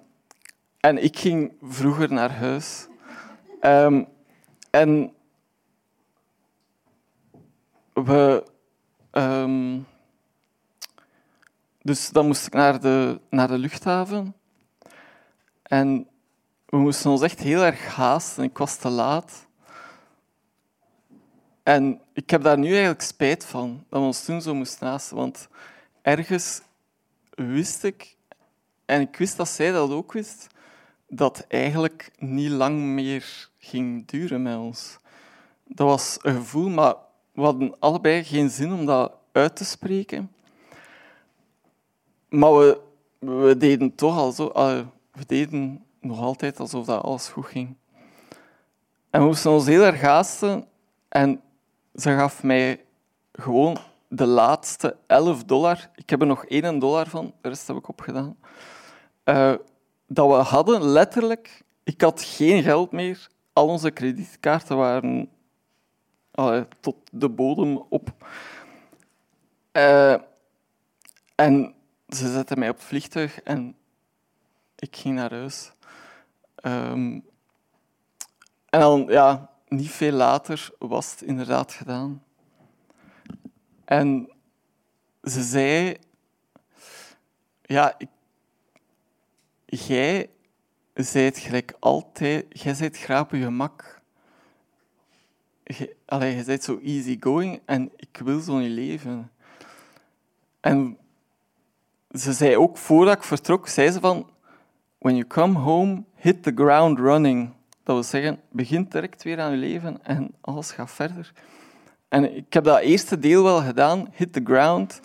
en 0.80 1.04
ik 1.04 1.18
ging 1.18 1.54
vroeger 1.62 2.14
naar 2.14 2.32
huis. 2.32 2.88
en 4.70 5.14
we 7.94 8.44
Um, 9.18 9.86
dus 11.82 12.10
dan 12.10 12.28
moest 12.28 12.48
ik 12.48 12.54
naar 12.54 12.80
de, 12.80 13.20
naar 13.30 13.48
de 13.48 13.58
luchthaven. 13.58 14.36
En 15.64 16.08
we 16.66 16.78
moesten 16.78 17.12
ons 17.12 17.22
echt 17.22 17.40
heel 17.40 17.64
erg 17.64 17.96
haasten. 17.96 18.44
Ik 18.44 18.58
was 18.58 18.76
te 18.76 18.90
laat. 18.90 19.47
En 21.68 22.02
ik 22.14 22.30
heb 22.30 22.44
daar 22.44 22.58
nu 22.58 22.70
eigenlijk 22.70 23.02
spijt 23.02 23.46
van, 23.46 23.84
dat 23.90 24.00
we 24.00 24.06
ons 24.06 24.26
toen 24.26 24.42
zo 24.42 24.56
moesten 24.56 24.88
haasten. 24.88 25.16
Want 25.18 25.48
ergens 26.02 26.62
wist 27.30 27.84
ik, 27.84 28.16
en 28.86 29.02
ik 29.02 29.18
wist 29.18 29.38
dat 29.38 29.48
zij 29.48 29.72
dat 29.72 29.90
ook 29.90 30.12
wist, 30.12 30.48
dat 31.08 31.46
eigenlijk 31.48 32.12
niet 32.18 32.50
lang 32.50 32.80
meer 32.80 33.50
ging 33.58 34.06
duren 34.06 34.42
met 34.42 34.58
ons. 34.58 34.98
Dat 35.64 35.88
was 35.88 36.18
een 36.22 36.36
gevoel, 36.36 36.70
maar 36.70 36.96
we 37.32 37.42
hadden 37.42 37.80
allebei 37.80 38.24
geen 38.24 38.50
zin 38.50 38.74
om 38.74 38.86
dat 38.86 39.14
uit 39.32 39.56
te 39.56 39.66
spreken. 39.66 40.32
Maar 42.30 42.52
we, 43.20 43.56
deden 43.58 43.96
toch 43.96 44.18
al 44.18 44.32
zo... 44.32 44.52
We 45.12 45.26
deden 45.26 45.86
nog 46.00 46.20
altijd 46.20 46.60
alsof 46.60 46.86
dat 46.86 47.04
alles 47.04 47.28
goed 47.28 47.46
ging. 47.46 47.76
En 49.10 49.20
we 49.22 49.26
moesten 49.26 49.52
ons 49.52 49.66
heel 49.66 49.84
erg 49.84 50.02
haasten. 50.02 50.68
En 51.10 51.42
ze 51.98 52.16
gaf 52.16 52.44
mij 52.44 52.86
gewoon 53.32 53.78
de 54.08 54.26
laatste 54.26 54.98
11 55.08 55.44
dollar. 55.44 55.90
Ik 55.96 56.10
heb 56.10 56.22
er 56.22 56.28
nog 56.28 56.46
1 56.46 56.80
dollar 56.80 57.08
van, 57.08 57.34
de 57.42 57.50
rest 57.50 57.68
heb 57.68 57.78
ik 57.78 57.88
opgedaan. 57.88 58.38
Uh, 59.26 59.54
dat 60.08 60.28
we 60.28 60.34
hadden 60.34 60.84
letterlijk... 60.84 61.66
Ik 61.84 62.02
had 62.02 62.22
geen 62.22 62.64
geld 62.64 62.92
meer. 62.92 63.28
Al 63.54 63.68
onze 63.68 63.92
kredietkaarten 63.92 64.78
waren 64.78 65.30
tot 66.80 66.96
de 67.12 67.30
bodem 67.30 67.78
op. 67.90 68.10
Uh, 69.74 70.16
en 71.36 71.74
ze 72.08 72.32
zetten 72.32 72.60
mij 72.60 72.70
op 72.70 72.76
het 72.76 72.86
vliegtuig 72.86 73.42
en 73.42 73.76
ik 74.76 74.96
ging 74.96 75.16
naar 75.16 75.32
huis. 75.32 75.72
Um, 76.64 77.26
en 78.70 78.80
dan, 78.80 79.06
ja, 79.08 79.50
niet 79.68 79.92
veel 79.92 80.12
later 80.12 80.70
was 80.80 81.12
het 81.12 81.22
inderdaad 81.22 81.74
gedaan. 81.74 82.24
En 83.86 84.30
ze 85.24 85.44
zei... 85.44 85.98
ja, 87.62 87.98
jij 89.66 90.30
zijt 90.94 91.38
gelijk 91.38 91.76
altijd, 91.80 92.46
jij 92.50 92.74
zijt 92.74 92.98
graag 92.98 93.32
je 93.32 93.44
gemak. 93.44 94.02
Allee, 96.06 96.36
je 96.36 96.44
bent 96.44 96.64
zo 96.64 96.80
easy 96.80 97.18
going 97.20 97.62
en 97.66 97.92
ik 97.96 98.22
wil 98.24 98.40
zo 98.40 98.58
niet 98.58 98.72
leven. 98.72 99.32
En 100.60 100.98
ze 102.12 102.34
zei 102.34 102.58
ook, 102.58 102.78
voordat 102.78 103.16
ik 103.16 103.24
vertrok, 103.24 103.68
zei 103.68 103.92
ze 103.92 104.00
van, 104.00 104.30
when 104.98 105.16
you 105.16 105.28
come 105.28 105.60
home, 105.60 106.04
hit 106.16 106.44
the 106.44 106.52
ground 106.56 107.00
running. 107.00 107.54
Dat 107.88 107.96
wil 107.96 108.06
zeggen, 108.06 108.40
begin 108.52 108.86
direct 108.90 109.24
weer 109.24 109.40
aan 109.40 109.52
je 109.52 109.58
leven 109.58 110.00
en 110.04 110.32
alles 110.42 110.72
gaat 110.72 110.92
verder. 110.92 111.32
En 112.08 112.36
ik 112.36 112.54
heb 112.54 112.64
dat 112.64 112.80
eerste 112.80 113.20
deel 113.20 113.44
wel 113.44 113.62
gedaan, 113.62 114.08
hit 114.14 114.34
the 114.34 114.42
ground. 114.44 115.00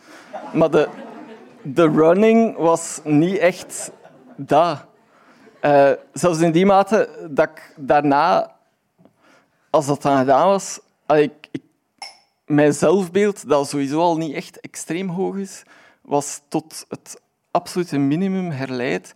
Maar 0.55 0.71
de, 0.71 0.89
de 1.63 1.91
running 1.91 2.57
was 2.57 3.01
niet 3.05 3.39
echt 3.39 3.91
dat. 4.37 4.87
Uh, 5.65 5.91
zelfs 6.13 6.41
in 6.41 6.53
die 6.53 6.67
mate 6.67 7.29
dat 7.31 7.49
ik 7.49 7.75
daarna, 7.77 8.57
als 9.71 9.87
dat 9.87 10.03
dan 10.03 10.19
gedaan 10.19 10.47
was, 10.47 10.81
ik, 11.07 11.49
ik, 11.51 11.63
mijn 12.47 12.73
zelfbeeld, 12.73 13.49
dat 13.49 13.69
sowieso 13.69 14.01
al 14.01 14.17
niet 14.17 14.35
echt 14.35 14.61
extreem 14.61 15.09
hoog 15.09 15.37
is, 15.37 15.63
was 16.01 16.41
tot 16.49 16.85
het 16.89 17.21
absolute 17.51 17.99
minimum 17.99 18.51
herleid. 18.51 19.13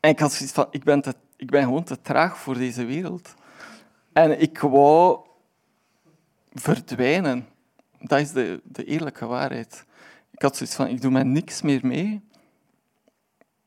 En 0.00 0.10
ik 0.10 0.18
had 0.18 0.32
zoiets 0.32 0.54
van, 0.54 0.66
ik 0.70 0.84
ben, 0.84 1.00
te, 1.00 1.14
ik 1.44 1.50
ben 1.50 1.62
gewoon 1.62 1.84
te 1.84 2.00
traag 2.00 2.38
voor 2.38 2.54
deze 2.54 2.84
wereld. 2.84 3.34
En 4.12 4.40
ik 4.40 4.58
wou 4.58 5.20
verdwijnen. 6.52 7.48
Dat 7.98 8.20
is 8.20 8.32
de, 8.32 8.60
de 8.64 8.84
eerlijke 8.84 9.26
waarheid. 9.26 9.84
Ik 10.30 10.42
had 10.42 10.56
zoiets 10.56 10.76
van, 10.76 10.86
ik 10.86 11.00
doe 11.00 11.10
met 11.10 11.26
niks 11.26 11.62
meer 11.62 11.86
mee. 11.86 12.28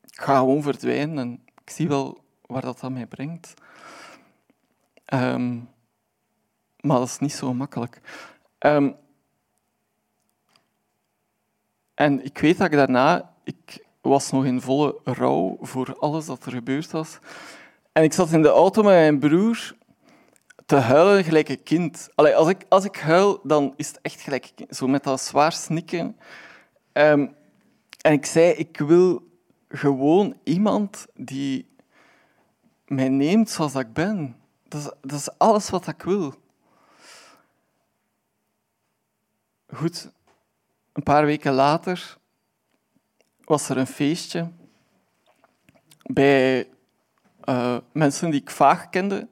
Ik 0.03 0.21
ga 0.21 0.37
gewoon 0.37 0.61
verdwijnen 0.61 1.17
en 1.17 1.43
ik 1.63 1.69
zie 1.69 1.87
wel 1.87 2.23
waar 2.45 2.61
dat 2.61 2.83
aan 2.83 2.93
mij 2.93 3.05
brengt. 3.05 3.53
Um, 5.13 5.69
maar 6.79 6.97
dat 6.97 7.07
is 7.07 7.19
niet 7.19 7.33
zo 7.33 7.53
makkelijk. 7.53 8.01
Um, 8.59 8.95
en 11.93 12.23
ik 12.25 12.37
weet 12.37 12.57
dat 12.57 12.67
ik 12.67 12.73
daarna, 12.73 13.35
ik 13.43 13.85
was 14.01 14.31
nog 14.31 14.45
in 14.45 14.61
volle 14.61 14.99
rouw 15.03 15.57
voor 15.61 15.97
alles 15.99 16.25
dat 16.25 16.45
er 16.45 16.51
gebeurd 16.51 16.91
was. 16.91 17.19
En 17.97 18.03
ik 18.03 18.13
zat 18.13 18.31
in 18.31 18.41
de 18.41 18.49
auto 18.49 18.83
met 18.83 18.93
mijn 18.93 19.19
broer 19.19 19.75
te 20.65 20.75
huilen 20.75 21.23
gelijk 21.23 21.49
een 21.49 21.63
kind. 21.63 22.09
Allee, 22.15 22.35
als, 22.35 22.49
ik, 22.49 22.65
als 22.69 22.85
ik 22.85 22.95
huil, 22.95 23.39
dan 23.43 23.73
is 23.75 23.87
het 23.87 23.99
echt 24.01 24.21
gelijk 24.21 24.53
Zo 24.69 24.87
met 24.87 25.03
dat 25.03 25.21
zwaar 25.21 25.51
snikken. 25.51 26.17
Um, 26.93 27.35
en 28.01 28.13
ik 28.13 28.25
zei, 28.25 28.51
ik 28.51 28.77
wil 28.77 29.27
gewoon 29.69 30.37
iemand 30.43 31.05
die 31.13 31.69
mij 32.85 33.09
neemt 33.09 33.49
zoals 33.49 33.75
ik 33.75 33.93
ben. 33.93 34.35
Dat 34.67 34.81
is, 34.81 34.91
dat 35.01 35.19
is 35.19 35.37
alles 35.37 35.69
wat 35.69 35.87
ik 35.87 36.03
wil. 36.03 36.33
Goed, 39.67 40.11
een 40.93 41.03
paar 41.03 41.25
weken 41.25 41.53
later 41.53 42.17
was 43.43 43.69
er 43.69 43.77
een 43.77 43.87
feestje 43.87 44.51
bij 46.03 46.67
uh, 47.49 47.77
mensen 47.91 48.29
die 48.29 48.41
ik 48.41 48.49
vaag 48.49 48.89
kende. 48.89 49.27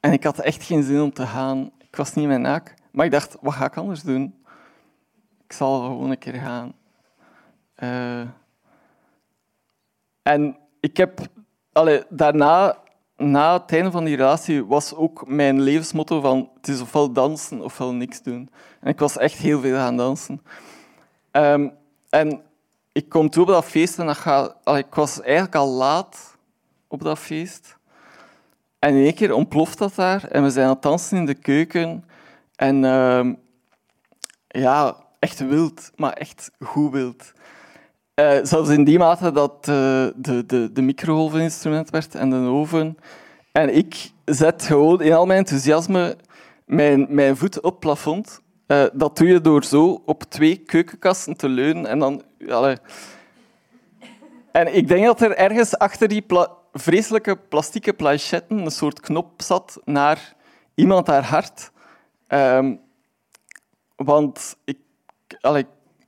En 0.00 0.12
ik 0.12 0.24
had 0.24 0.38
echt 0.38 0.62
geen 0.62 0.82
zin 0.82 1.00
om 1.00 1.12
te 1.12 1.26
gaan. 1.26 1.70
Ik 1.78 1.96
was 1.96 2.14
niet 2.14 2.26
mijn 2.26 2.40
naak. 2.40 2.74
Maar 2.92 3.04
ik 3.04 3.12
dacht, 3.12 3.36
wat 3.40 3.54
ga 3.54 3.64
ik 3.64 3.76
anders 3.76 4.02
doen? 4.02 4.44
Ik 5.44 5.52
zal 5.52 5.80
gewoon 5.80 6.10
een 6.10 6.18
keer 6.18 6.34
gaan. 6.34 6.72
Uh, 7.76 8.28
en 10.22 10.56
ik 10.80 10.96
heb... 10.96 11.20
Allee, 11.72 12.02
daarna, 12.08 12.78
na 13.16 13.52
het 13.52 13.72
einde 13.72 13.90
van 13.90 14.04
die 14.04 14.16
relatie, 14.16 14.64
was 14.64 14.94
ook 14.94 15.26
mijn 15.26 15.60
levensmotto 15.60 16.20
van 16.20 16.50
het 16.56 16.68
is 16.68 16.80
ofwel 16.80 17.12
dansen 17.12 17.60
ofwel 17.60 17.94
niks 17.94 18.22
doen. 18.22 18.50
En 18.80 18.88
ik 18.88 18.98
was 18.98 19.16
echt 19.16 19.38
heel 19.38 19.60
veel 19.60 19.76
gaan 19.76 19.96
dansen. 19.96 20.42
Um, 21.32 21.72
en 22.10 22.42
ik 22.92 23.08
kom 23.08 23.30
toe 23.30 23.42
op 23.42 23.48
dat 23.48 23.64
feest 23.64 23.98
en 23.98 24.06
dat 24.06 24.56
allee, 24.64 24.82
ik 24.82 24.94
was 24.94 25.20
eigenlijk 25.20 25.54
al 25.54 25.68
laat 25.68 26.31
op 26.92 27.02
dat 27.02 27.18
feest. 27.18 27.76
En 28.78 28.94
in 28.94 29.04
één 29.04 29.14
keer 29.14 29.34
ontploft 29.34 29.78
dat 29.78 29.94
daar 29.94 30.24
en 30.24 30.42
we 30.42 30.50
zijn 30.50 30.66
aan 30.66 30.72
het 30.72 30.82
dansen 30.82 31.16
in 31.16 31.26
de 31.26 31.34
keuken. 31.34 32.04
En 32.56 32.82
uh, 32.82 33.32
ja, 34.48 34.96
echt 35.18 35.48
wild, 35.48 35.90
maar 35.96 36.12
echt 36.12 36.50
goed 36.60 36.92
wild. 36.92 37.32
Uh, 38.14 38.38
zelfs 38.42 38.70
in 38.70 38.84
die 38.84 38.98
mate 38.98 39.32
dat 39.32 39.54
uh, 39.54 39.74
de, 40.16 40.46
de, 40.46 40.72
de 40.72 40.82
microgolveninstrument 40.82 41.90
werd 41.90 42.14
en 42.14 42.30
de 42.30 42.36
oven. 42.36 42.96
En 43.52 43.76
ik 43.76 44.10
zet 44.24 44.62
gewoon 44.62 45.02
in 45.02 45.12
al 45.12 45.26
mijn 45.26 45.38
enthousiasme 45.38 46.16
mijn, 46.66 47.06
mijn 47.08 47.36
voet 47.36 47.60
op 47.60 47.70
het 47.70 47.80
plafond. 47.80 48.40
Uh, 48.66 48.84
dat 48.92 49.16
doe 49.16 49.28
je 49.28 49.40
door 49.40 49.64
zo 49.64 50.02
op 50.06 50.22
twee 50.22 50.56
keukenkasten 50.56 51.36
te 51.36 51.48
leunen 51.48 51.86
en 51.86 51.98
dan... 51.98 52.22
En 54.52 54.74
ik 54.74 54.88
denk 54.88 55.04
dat 55.04 55.20
er 55.20 55.36
ergens 55.36 55.78
achter 55.78 56.08
die 56.08 56.22
pla 56.22 56.60
vreselijke 56.72 57.36
plastieke 57.36 57.92
planchetten 57.92 58.58
een 58.58 58.70
soort 58.70 59.00
knop 59.00 59.42
zat 59.42 59.80
naar 59.84 60.34
iemand 60.74 61.06
haar 61.06 61.24
hart. 61.24 61.70
Um, 62.28 62.80
want 63.96 64.56
ik, 64.64 64.78
allee, 65.40 65.66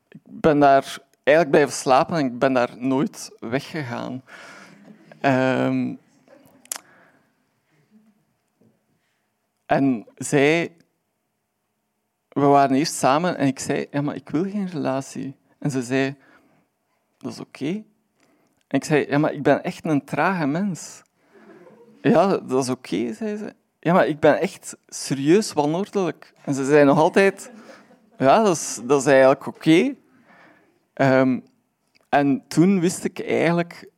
ik 0.09 0.21
ben 0.23 0.59
daar 0.59 0.99
eigenlijk 1.23 1.51
blijven 1.51 1.75
slapen 1.75 2.17
en 2.17 2.25
ik 2.25 2.39
ben 2.39 2.53
daar 2.53 2.77
nooit 2.79 3.31
weggegaan. 3.41 4.23
Um, 5.23 5.99
en 9.67 10.07
zij... 10.17 10.77
We 12.29 12.41
waren 12.41 12.77
eerst 12.77 12.95
samen 12.95 13.37
en 13.37 13.47
ik 13.47 13.59
zei, 13.59 13.87
ja, 13.91 14.03
maar 14.03 14.15
ik 14.15 14.29
wil 14.29 14.43
geen 14.43 14.69
relatie. 14.69 15.37
En 15.59 15.71
ze 15.71 15.83
zei, 15.83 16.17
dat 17.19 17.33
is 17.33 17.41
oké. 17.41 17.85
Ik 18.75 18.85
zei, 18.85 19.07
ja, 19.09 19.19
maar 19.19 19.33
ik 19.33 19.43
ben 19.43 19.65
echt 19.65 19.85
een 19.85 20.05
trage 20.05 20.47
mens. 20.47 21.03
Ja, 22.03 22.37
dat 22.37 22.63
is 22.63 22.69
oké, 22.69 23.13
zei 23.13 23.37
ze. 23.37 23.55
Ja, 23.81 23.93
maar 23.93 24.07
ik 24.07 24.21
ben 24.21 24.41
echt 24.41 24.77
serieus 24.89 25.53
wanordelijk. 25.53 26.33
En 26.45 26.55
ze 26.55 26.65
zei 26.65 26.85
nog 26.85 26.99
altijd, 26.99 27.51
ja, 28.19 28.43
dat 28.43 28.57
is, 28.57 28.81
dat 28.85 29.01
is 29.01 29.07
eigenlijk 29.07 29.47
oké. 29.47 29.95
Um, 30.95 31.45
en 32.09 32.45
toen 32.49 32.81
wist 32.81 33.05
ik 33.05 33.21
eigenlijk 33.21 33.89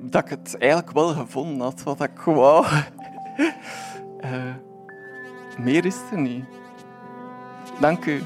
dat 0.00 0.24
ik 0.24 0.30
het 0.30 0.56
eigenlijk 0.58 0.92
wel 0.92 1.08
gevonden 1.08 1.60
had, 1.60 1.82
wat 1.82 2.02
ik 2.02 2.20
wou. 2.20 2.66
uh, 4.24 4.54
meer 5.64 5.84
is 5.84 5.98
er 6.12 6.20
niet. 6.20 6.44
Dank 7.80 8.04
u. 8.04 8.22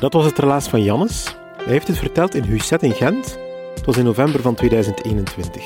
Dat 0.00 0.12
was 0.12 0.24
het 0.24 0.38
relaas 0.38 0.68
van 0.68 0.82
Jannes. 0.82 1.36
Hij 1.56 1.72
heeft 1.72 1.88
het 1.88 1.98
verteld 1.98 2.34
in 2.34 2.42
Huset 2.42 2.82
in 2.82 2.92
Gent. 2.92 3.38
Het 3.74 3.86
was 3.86 3.96
in 3.96 4.04
november 4.04 4.40
van 4.40 4.54
2021. 4.54 5.64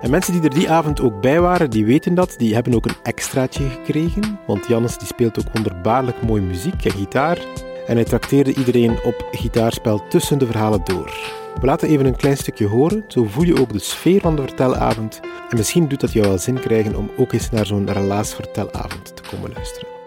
En 0.00 0.10
mensen 0.10 0.32
die 0.32 0.42
er 0.42 0.54
die 0.54 0.70
avond 0.70 1.00
ook 1.00 1.20
bij 1.20 1.40
waren, 1.40 1.70
die 1.70 1.84
weten 1.84 2.14
dat. 2.14 2.34
Die 2.36 2.54
hebben 2.54 2.74
ook 2.74 2.86
een 2.86 2.96
extraatje 3.02 3.68
gekregen. 3.68 4.38
Want 4.46 4.66
Jannes 4.66 4.98
die 4.98 5.06
speelt 5.06 5.38
ook 5.38 5.52
wonderbaarlijk 5.52 6.22
mooi 6.22 6.42
muziek 6.42 6.84
en 6.84 6.90
gitaar. 6.90 7.38
En 7.86 7.94
hij 7.94 8.04
trakteerde 8.04 8.54
iedereen 8.54 9.02
op 9.04 9.28
gitaarspel 9.32 10.08
tussen 10.08 10.38
de 10.38 10.46
verhalen 10.46 10.84
door. 10.84 11.38
We 11.60 11.66
laten 11.66 11.88
even 11.88 12.06
een 12.06 12.16
klein 12.16 12.36
stukje 12.36 12.66
horen, 12.66 13.04
zo 13.08 13.24
voel 13.24 13.44
je 13.44 13.60
ook 13.60 13.72
de 13.72 13.78
sfeer 13.78 14.20
van 14.20 14.36
de 14.36 14.42
vertelavond. 14.42 15.20
En 15.48 15.56
misschien 15.56 15.88
doet 15.88 16.00
dat 16.00 16.12
jou 16.12 16.26
wel 16.26 16.38
zin 16.38 16.60
krijgen 16.60 16.96
om 16.96 17.10
ook 17.16 17.32
eens 17.32 17.50
naar 17.50 17.66
zo'n 17.66 17.92
relaasvertelavond 17.92 19.16
te 19.16 19.22
komen 19.30 19.52
luisteren. 19.54 19.99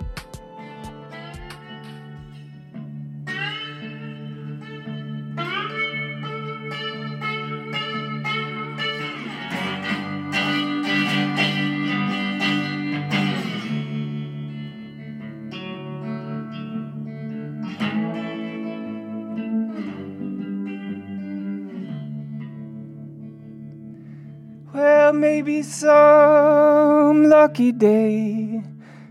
Lucky 27.54 27.72
day 27.72 28.64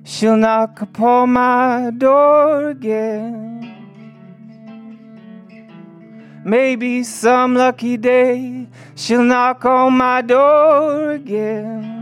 she'll 0.03 0.37
knock 0.37 0.81
upon 0.81 1.33
my 1.33 1.93
door 1.97 2.71
again. 2.71 3.71
Maybe 6.45 7.05
some 7.05 7.55
lucky 7.55 7.97
day 7.97 8.67
she'll 8.97 9.23
knock 9.23 9.65
on 9.65 9.97
my 9.97 10.23
door 10.23 11.13
again. 11.13 12.01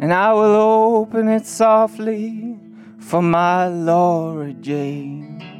and 0.00 0.12
I 0.12 0.32
will 0.32 0.56
open 0.56 1.28
it 1.28 1.46
softly 1.46 2.58
for 2.98 3.22
my 3.22 3.68
Laura 3.68 4.52
Jane. 4.52 5.55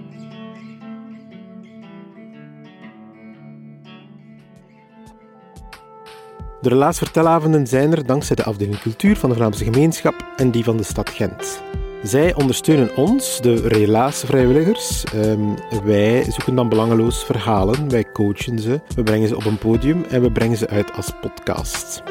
De 6.66 6.72
relaasvertelavonden 6.72 7.66
zijn 7.66 7.92
er 7.92 8.06
dankzij 8.06 8.36
de 8.36 8.44
afdeling 8.44 8.78
cultuur 8.78 9.16
van 9.16 9.30
de 9.30 9.36
Vlaamse 9.36 9.64
gemeenschap 9.64 10.14
en 10.36 10.50
die 10.50 10.64
van 10.64 10.76
de 10.76 10.82
stad 10.82 11.10
Gent. 11.10 11.62
Zij 12.02 12.34
ondersteunen 12.34 12.96
ons, 12.96 13.40
de 13.40 13.68
relaasvrijwilligers. 13.68 15.04
Um, 15.14 15.54
wij 15.84 16.22
zoeken 16.22 16.54
dan 16.54 16.68
belangeloos 16.68 17.24
verhalen, 17.24 17.88
wij 17.88 18.12
coachen 18.12 18.58
ze, 18.58 18.80
we 18.94 19.02
brengen 19.02 19.28
ze 19.28 19.36
op 19.36 19.44
een 19.44 19.58
podium 19.58 20.04
en 20.08 20.22
we 20.22 20.32
brengen 20.32 20.56
ze 20.56 20.68
uit 20.68 20.92
als 20.92 21.10
podcast. 21.20 22.02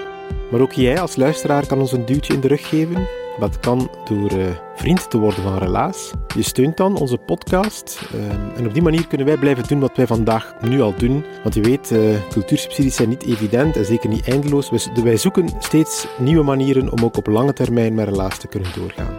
Maar 0.52 0.62
ook 0.62 0.72
jij 0.72 1.00
als 1.00 1.15
luisteraar 1.15 1.68
kan 1.68 1.80
ons 1.80 1.91
een 1.91 2.06
duwtje 2.06 2.34
in 2.34 2.39
de 2.39 2.48
rug 2.48 2.68
geven. 2.70 3.08
Dat 3.39 3.60
kan 3.60 3.89
door 4.06 4.34
uh, 4.34 4.45
vriend 4.76 5.10
te 5.10 5.17
worden 5.17 5.43
van 5.43 5.58
Relaas. 5.58 6.12
Je 6.36 6.41
steunt 6.41 6.78
dan 6.78 6.98
onze 6.98 7.17
podcast. 7.17 8.10
Uh, 8.15 8.58
en 8.58 8.67
op 8.67 8.74
die 8.74 8.84
manier 8.84 9.08
kunnen 9.08 9.28
wij 9.28 9.38
blijven 9.38 9.67
doen 9.67 9.80
wat 9.80 9.98
wij 9.98 10.08
vandaag 10.08 10.56
nu 10.62 10.82
al 10.82 10.93
doen. 10.98 11.26
Want 11.43 11.56
je 11.56 11.62
weet, 11.62 11.91
uh, 11.91 12.15
cultuursubsidies 12.30 12.95
zijn 12.95 13.10
niet 13.10 13.26
evident 13.26 13.78
en 13.78 13.86
zeker 13.86 14.10
niet 14.10 14.28
eindeloos. 14.28 14.69
Wij, 14.69 15.04
wij 15.04 15.17
zoeken 15.17 15.50
steeds 15.60 16.08
nieuwe 16.17 16.43
manieren 16.43 16.91
om 16.91 17.04
ook 17.04 17.17
op 17.17 17.28
lange 17.28 17.54
termijn 17.54 17.93
met 17.93 18.08
Relaas 18.08 18.38
te 18.38 18.48
kunnen 18.48 18.69
doorgaan. 18.76 19.13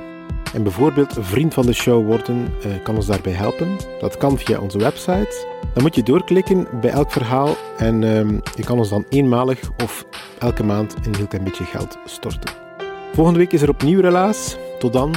En 0.54 0.62
bijvoorbeeld 0.62 1.16
vriend 1.20 1.54
van 1.54 1.66
de 1.66 1.72
show 1.72 2.06
worden 2.06 2.54
kan 2.82 2.96
ons 2.96 3.06
daarbij 3.06 3.32
helpen. 3.32 3.76
Dat 4.00 4.16
kan 4.16 4.38
via 4.38 4.60
onze 4.60 4.78
website. 4.78 5.46
Dan 5.76 5.82
moet 5.82 5.94
je 5.94 6.02
doorklikken 6.02 6.66
bij 6.80 6.90
elk 6.90 7.12
verhaal 7.12 7.56
en 7.76 8.02
uh, 8.02 8.38
je 8.54 8.64
kan 8.64 8.78
ons 8.78 8.88
dan 8.88 9.04
eenmalig 9.08 9.70
of 9.82 10.04
elke 10.38 10.64
maand 10.64 10.94
een 11.04 11.14
heel 11.14 11.26
klein 11.26 11.44
beetje 11.44 11.64
geld 11.64 11.98
storten. 12.04 12.65
Volgende 13.12 13.38
week 13.38 13.52
is 13.52 13.62
er 13.62 13.68
opnieuw 13.68 14.00
relaas. 14.00 14.56
Tot 14.78 14.92
dan, 14.92 15.14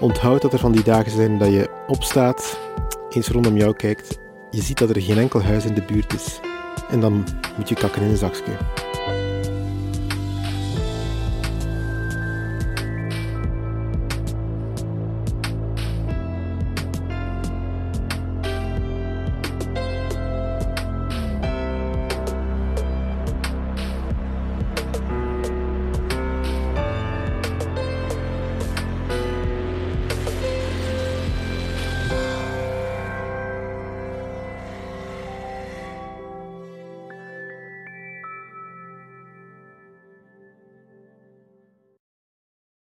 onthoud 0.00 0.42
dat 0.42 0.52
er 0.52 0.58
van 0.58 0.72
die 0.72 0.82
dagen 0.82 1.12
zijn 1.12 1.38
dat 1.38 1.48
je 1.48 1.70
opstaat, 1.86 2.58
eens 3.10 3.28
rondom 3.28 3.56
jou 3.56 3.76
kijkt, 3.76 4.18
je 4.50 4.62
ziet 4.62 4.78
dat 4.78 4.90
er 4.90 5.02
geen 5.02 5.18
enkel 5.18 5.42
huis 5.42 5.64
in 5.64 5.74
de 5.74 5.82
buurt 5.82 6.12
is. 6.12 6.40
En 6.90 7.00
dan 7.00 7.24
moet 7.56 7.68
je 7.68 7.74
kakken 7.74 8.02
in 8.02 8.10
een 8.10 8.16
zakje. 8.16 8.52